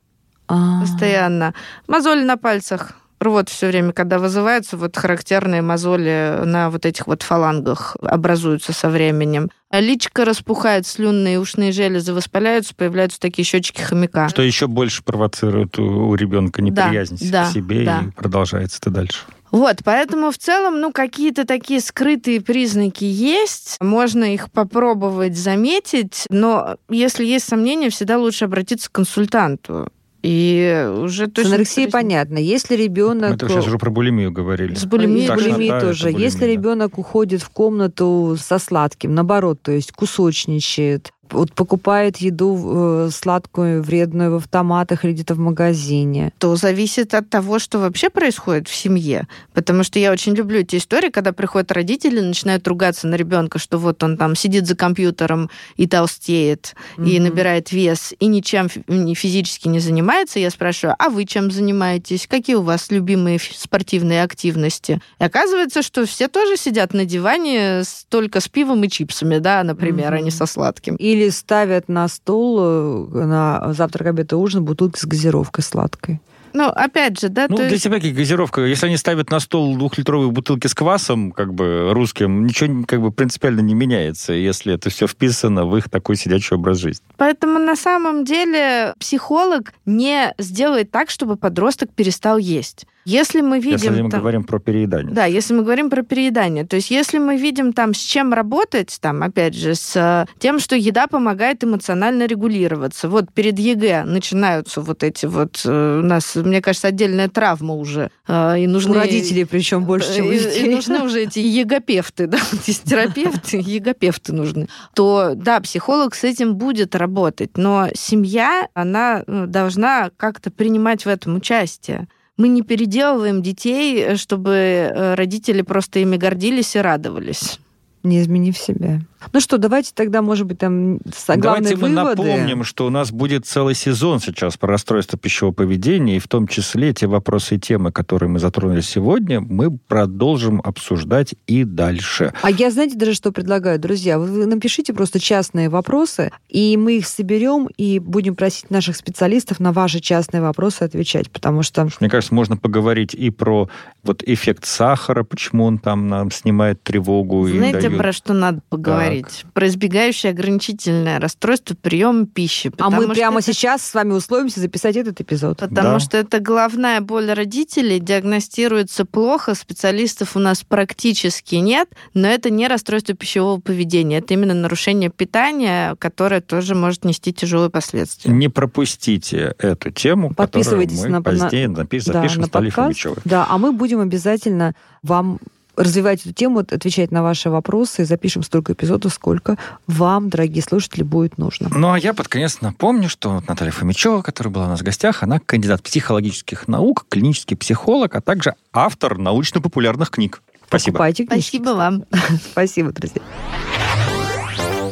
а 0.48 0.80
постоянно. 0.80 1.54
Мозоли 1.86 2.22
на 2.22 2.36
пальцах 2.36 2.96
рвот 3.26 3.48
все 3.48 3.68
время, 3.68 3.92
когда 3.92 4.18
вызываются, 4.18 4.76
вот 4.76 4.96
характерные 4.96 5.62
мозоли 5.62 6.40
на 6.44 6.70
вот 6.70 6.86
этих 6.86 7.06
вот 7.06 7.22
фалангах 7.22 7.96
образуются 8.00 8.72
со 8.72 8.88
временем. 8.88 9.50
Личка 9.70 10.24
распухает, 10.24 10.86
слюнные 10.86 11.34
и 11.34 11.38
ушные 11.38 11.72
железы 11.72 12.14
воспаляются, 12.14 12.74
появляются 12.74 13.20
такие 13.20 13.44
щечки 13.44 13.80
хомяка. 13.80 14.28
Что 14.28 14.42
еще 14.42 14.66
больше 14.66 15.02
провоцирует 15.02 15.78
у, 15.78 16.08
у 16.08 16.14
ребенка 16.14 16.62
неприязнь 16.62 17.18
да, 17.30 17.48
к 17.48 17.52
себе 17.52 17.84
да. 17.84 18.04
и 18.06 18.10
продолжается 18.10 18.78
это 18.80 18.90
дальше. 18.90 19.18
Вот, 19.50 19.78
поэтому 19.84 20.30
в 20.30 20.38
целом, 20.38 20.80
ну, 20.80 20.92
какие-то 20.92 21.46
такие 21.46 21.80
скрытые 21.80 22.40
признаки 22.40 23.04
есть, 23.04 23.76
можно 23.80 24.24
их 24.24 24.50
попробовать 24.50 25.36
заметить, 25.36 26.26
но 26.28 26.76
если 26.88 27.24
есть 27.24 27.48
сомнения, 27.48 27.90
всегда 27.90 28.18
лучше 28.18 28.46
обратиться 28.46 28.88
к 28.90 28.92
консультанту. 28.92 29.88
И 30.26 30.90
уже 31.04 31.28
точно... 31.28 31.50
С 31.50 31.52
анорексией 31.52 31.88
понятно. 31.88 32.38
Если 32.38 32.74
ребенок... 32.74 33.40
Мы 33.40 33.48
сейчас 33.48 33.68
уже 33.68 33.78
про 33.78 33.90
булимию 33.90 34.32
говорили. 34.32 34.74
С 34.74 34.84
булимией, 34.84 35.28
так, 35.28 35.36
булимией 35.36 35.70
да, 35.70 35.80
тоже. 35.80 36.06
Булимия, 36.06 36.24
Если 36.24 36.40
да. 36.40 36.46
ребенок 36.46 36.98
уходит 36.98 37.42
в 37.42 37.50
комнату 37.50 38.36
со 38.36 38.58
сладким, 38.58 39.14
наоборот, 39.14 39.62
то 39.62 39.70
есть 39.70 39.92
кусочничает, 39.92 41.12
вот 41.30 41.52
покупает 41.52 42.18
еду 42.18 43.06
э, 43.06 43.10
сладкую, 43.12 43.82
вредную 43.82 44.32
в 44.32 44.36
автоматах 44.36 45.04
или 45.04 45.12
где-то 45.12 45.34
в 45.34 45.38
магазине. 45.38 46.32
То 46.38 46.56
зависит 46.56 47.14
от 47.14 47.28
того, 47.28 47.58
что 47.58 47.78
вообще 47.78 48.10
происходит 48.10 48.68
в 48.68 48.74
семье. 48.74 49.26
Потому 49.54 49.82
что 49.82 49.98
я 49.98 50.12
очень 50.12 50.34
люблю 50.34 50.60
эти 50.60 50.76
истории, 50.76 51.10
когда 51.10 51.32
приходят 51.32 51.72
родители, 51.72 52.20
начинают 52.20 52.66
ругаться 52.68 53.06
на 53.06 53.14
ребенка, 53.14 53.58
что 53.58 53.78
вот 53.78 54.02
он 54.02 54.16
там 54.16 54.36
сидит 54.36 54.66
за 54.66 54.76
компьютером 54.76 55.50
и 55.76 55.86
толстеет, 55.86 56.74
mm-hmm. 56.96 57.08
и 57.08 57.20
набирает 57.20 57.72
вес, 57.72 58.14
и 58.18 58.26
ничем 58.26 58.68
физически 58.68 59.68
не 59.68 59.80
занимается. 59.80 60.38
Я 60.38 60.50
спрашиваю, 60.50 60.96
а 60.98 61.08
вы 61.08 61.24
чем 61.24 61.50
занимаетесь? 61.50 62.26
Какие 62.26 62.56
у 62.56 62.62
вас 62.62 62.90
любимые 62.90 63.38
спортивные 63.38 64.22
активности? 64.22 65.00
И 65.18 65.24
оказывается, 65.24 65.82
что 65.82 66.06
все 66.06 66.28
тоже 66.28 66.56
сидят 66.56 66.94
на 66.94 67.04
диване 67.04 67.82
только 68.08 68.40
с 68.40 68.48
пивом 68.48 68.84
и 68.84 68.88
чипсами, 68.88 69.38
да, 69.38 69.62
например, 69.62 70.12
mm-hmm. 70.12 70.18
а 70.18 70.20
не 70.20 70.30
со 70.30 70.46
сладким. 70.46 70.96
И 70.96 71.14
или 71.16 71.30
ставят 71.30 71.88
на 71.88 72.08
стол 72.08 72.58
э, 72.60 73.26
на 73.26 73.72
завтрак, 73.72 74.08
обед 74.08 74.32
и 74.32 74.34
ужин 74.34 74.64
бутылки 74.64 74.98
с 74.98 75.04
газировкой 75.04 75.64
сладкой. 75.64 76.20
Ну, 76.52 76.68
опять 76.68 77.20
же, 77.20 77.28
да, 77.28 77.46
Ну, 77.50 77.56
для 77.56 77.68
есть... 77.68 77.84
тебя 77.84 78.00
как 78.00 78.12
газировка. 78.12 78.62
Если 78.62 78.86
они 78.86 78.96
ставят 78.96 79.30
на 79.30 79.40
стол 79.40 79.76
двухлитровые 79.76 80.30
бутылки 80.30 80.66
с 80.68 80.74
квасом, 80.74 81.32
как 81.32 81.52
бы, 81.52 81.90
русским, 81.92 82.46
ничего 82.46 82.82
как 82.86 83.02
бы 83.02 83.10
принципиально 83.10 83.60
не 83.60 83.74
меняется, 83.74 84.32
если 84.32 84.72
это 84.72 84.88
все 84.88 85.06
вписано 85.06 85.66
в 85.66 85.76
их 85.76 85.90
такой 85.90 86.16
сидячий 86.16 86.56
образ 86.56 86.78
жизни. 86.78 87.04
Поэтому 87.18 87.58
на 87.58 87.76
самом 87.76 88.24
деле 88.24 88.94
психолог 88.98 89.74
не 89.84 90.34
сделает 90.38 90.90
так, 90.90 91.10
чтобы 91.10 91.36
подросток 91.36 91.90
перестал 91.94 92.38
есть. 92.38 92.86
Если 93.06 93.40
мы 93.40 93.60
видим... 93.60 93.92
Если 93.92 94.02
мы 94.02 94.10
там, 94.10 94.20
говорим 94.20 94.42
про 94.42 94.58
переедание. 94.58 95.14
Да, 95.14 95.26
если 95.26 95.54
мы 95.54 95.62
говорим 95.62 95.90
про 95.90 96.02
переедание. 96.02 96.66
То 96.66 96.74
есть 96.74 96.90
если 96.90 97.18
мы 97.18 97.36
видим 97.36 97.72
там, 97.72 97.94
с 97.94 97.98
чем 97.98 98.34
работать, 98.34 98.98
там, 99.00 99.22
опять 99.22 99.54
же, 99.54 99.76
с 99.76 100.26
тем, 100.40 100.58
что 100.58 100.74
еда 100.74 101.06
помогает 101.06 101.62
эмоционально 101.62 102.26
регулироваться. 102.26 103.08
Вот 103.08 103.32
перед 103.32 103.60
ЕГЭ 103.60 104.02
начинаются 104.02 104.80
вот 104.80 105.04
эти 105.04 105.26
вот... 105.26 105.62
Э, 105.64 106.00
у 106.00 106.02
нас, 106.04 106.34
мне 106.34 106.60
кажется, 106.60 106.88
отдельная 106.88 107.28
травма 107.28 107.74
уже. 107.74 108.10
Э, 108.26 108.58
и 108.58 108.66
нужны... 108.66 108.96
У 108.96 108.98
родителей 108.98 109.44
причем 109.44 109.84
больше, 109.84 110.12
чем 110.12 110.26
у 110.26 110.32
детей. 110.32 110.64
И, 110.64 110.66
и 110.66 110.74
нужны 110.74 111.04
уже 111.04 111.22
эти 111.22 111.38
егэпевты, 111.38 112.26
да, 112.26 112.38
есть 112.66 112.82
терапевты, 112.82 113.58
егопевты 113.64 114.32
нужны. 114.32 114.66
То, 114.94 115.34
да, 115.36 115.60
психолог 115.60 116.16
с 116.16 116.24
этим 116.24 116.56
будет 116.56 116.96
работать, 116.96 117.56
но 117.56 117.86
семья, 117.94 118.66
она 118.74 119.22
э, 119.24 119.46
должна 119.46 120.10
как-то 120.16 120.50
принимать 120.50 121.04
в 121.04 121.08
этом 121.08 121.36
участие. 121.36 122.08
Мы 122.36 122.48
не 122.48 122.62
переделываем 122.62 123.42
детей, 123.42 124.16
чтобы 124.16 125.14
родители 125.16 125.62
просто 125.62 126.00
ими 126.00 126.16
гордились 126.16 126.76
и 126.76 126.80
радовались 126.80 127.58
не 128.06 128.20
изменив 128.20 128.56
себя. 128.56 129.00
Ну 129.32 129.40
что, 129.40 129.58
давайте 129.58 129.92
тогда, 129.94 130.22
может 130.22 130.46
быть, 130.46 130.58
там 130.58 130.98
главные 130.98 131.40
Давайте 131.42 131.76
мы 131.76 131.88
напомним, 131.88 132.64
что 132.64 132.86
у 132.86 132.90
нас 132.90 133.10
будет 133.10 133.46
целый 133.46 133.74
сезон 133.74 134.20
сейчас 134.20 134.56
про 134.56 134.68
расстройство 134.68 135.18
пищевого 135.18 135.54
поведения, 135.54 136.16
и 136.16 136.18
в 136.18 136.28
том 136.28 136.46
числе 136.46 136.92
те 136.92 137.06
вопросы 137.06 137.56
и 137.56 137.58
темы, 137.58 137.92
которые 137.92 138.28
мы 138.28 138.38
затронули 138.38 138.80
сегодня, 138.80 139.40
мы 139.40 139.76
продолжим 139.76 140.60
обсуждать 140.62 141.34
и 141.46 141.64
дальше. 141.64 142.32
А 142.42 142.50
я, 142.50 142.70
знаете, 142.70 142.96
даже 142.96 143.14
что 143.14 143.32
предлагаю, 143.32 143.78
друзья, 143.78 144.18
вы 144.18 144.46
напишите 144.46 144.92
просто 144.92 145.18
частные 145.18 145.68
вопросы, 145.68 146.30
и 146.48 146.76
мы 146.76 146.98
их 146.98 147.06
соберем 147.06 147.68
и 147.76 147.98
будем 147.98 148.36
просить 148.36 148.70
наших 148.70 148.96
специалистов 148.96 149.60
на 149.60 149.72
ваши 149.72 150.00
частные 150.00 150.40
вопросы 150.42 150.82
отвечать, 150.82 151.30
потому 151.30 151.62
что... 151.62 151.88
Мне 152.00 152.10
кажется, 152.10 152.34
можно 152.34 152.56
поговорить 152.56 153.14
и 153.14 153.30
про 153.30 153.68
вот 154.02 154.22
эффект 154.24 154.64
сахара, 154.66 155.22
почему 155.22 155.64
он 155.64 155.78
там 155.78 156.08
нам 156.08 156.30
снимает 156.30 156.82
тревогу. 156.82 157.48
Знаете, 157.48 157.78
и 157.78 157.82
дает... 157.82 157.98
про 157.98 158.12
что 158.12 158.32
надо 158.32 158.60
поговорить? 158.68 159.05
Так. 159.08 159.52
Про 159.52 159.68
избегающее 159.68 160.30
ограничительное 160.30 161.20
расстройство 161.20 161.74
приема 161.74 162.26
пищи. 162.26 162.72
А 162.78 162.90
мы 162.90 163.08
прямо 163.08 163.38
это... 163.38 163.52
сейчас 163.52 163.82
с 163.82 163.94
вами 163.94 164.12
условимся 164.12 164.60
записать 164.60 164.96
этот 164.96 165.20
эпизод. 165.20 165.58
Потому 165.58 165.94
да. 165.94 166.00
что 166.00 166.16
это 166.16 166.40
головная 166.40 167.00
боль 167.00 167.30
родителей, 167.30 168.00
диагностируется 168.00 169.04
плохо, 169.04 169.54
специалистов 169.54 170.36
у 170.36 170.38
нас 170.38 170.62
практически 170.62 171.56
нет, 171.56 171.88
но 172.14 172.28
это 172.28 172.50
не 172.50 172.68
расстройство 172.68 173.14
пищевого 173.14 173.60
поведения, 173.60 174.18
это 174.18 174.34
именно 174.34 174.54
нарушение 174.54 175.10
питания, 175.10 175.96
которое 175.98 176.40
тоже 176.40 176.74
может 176.74 177.04
нести 177.04 177.32
тяжелые 177.32 177.70
последствия. 177.70 178.30
Не 178.32 178.48
пропустите 178.48 179.54
эту 179.58 179.90
тему, 179.90 180.32
Подписывайтесь 180.34 180.96
которую 180.96 181.12
мы 181.12 181.18
на, 181.18 181.22
позднее 181.22 181.68
на, 181.68 181.78
напиш, 181.78 182.04
да, 182.04 182.12
запишем 182.12 182.42
на 182.42 182.46
с 182.46 182.50
Талифой 182.50 182.94
Да, 183.24 183.46
а 183.48 183.58
мы 183.58 183.72
будем 183.72 184.00
обязательно 184.00 184.74
вам 185.02 185.38
развивать 185.76 186.20
эту 186.20 186.32
тему, 186.32 186.60
отвечать 186.60 187.10
на 187.10 187.22
ваши 187.22 187.50
вопросы. 187.50 188.04
Запишем 188.04 188.42
столько 188.42 188.72
эпизодов, 188.72 189.12
сколько 189.12 189.56
вам, 189.86 190.30
дорогие 190.30 190.62
слушатели, 190.62 191.02
будет 191.02 191.38
нужно. 191.38 191.68
Ну, 191.70 191.92
а 191.92 191.98
я 191.98 192.14
под 192.14 192.28
конец 192.28 192.60
напомню, 192.60 193.08
что 193.08 193.42
Наталья 193.46 193.72
Фомичева, 193.72 194.22
которая 194.22 194.52
была 194.52 194.66
у 194.66 194.68
нас 194.68 194.80
в 194.80 194.84
гостях, 194.84 195.22
она 195.22 195.38
кандидат 195.38 195.82
психологических 195.82 196.68
наук, 196.68 197.06
клинический 197.08 197.56
психолог, 197.56 198.14
а 198.14 198.20
также 198.20 198.54
автор 198.72 199.18
научно-популярных 199.18 200.10
книг. 200.10 200.42
Спасибо. 200.68 200.94
Покупайте 200.94 201.26
книжки. 201.26 201.56
Спасибо 201.56 201.76
вам. 201.76 202.04
Спасибо, 202.52 202.92
друзья. 202.92 203.22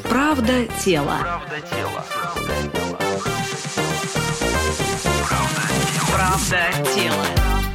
Правда 0.08 0.66
тело. 0.84 1.18
Правда 1.20 1.56
тело. 1.70 2.04
Правда 6.12 6.58
тело. 6.94 7.33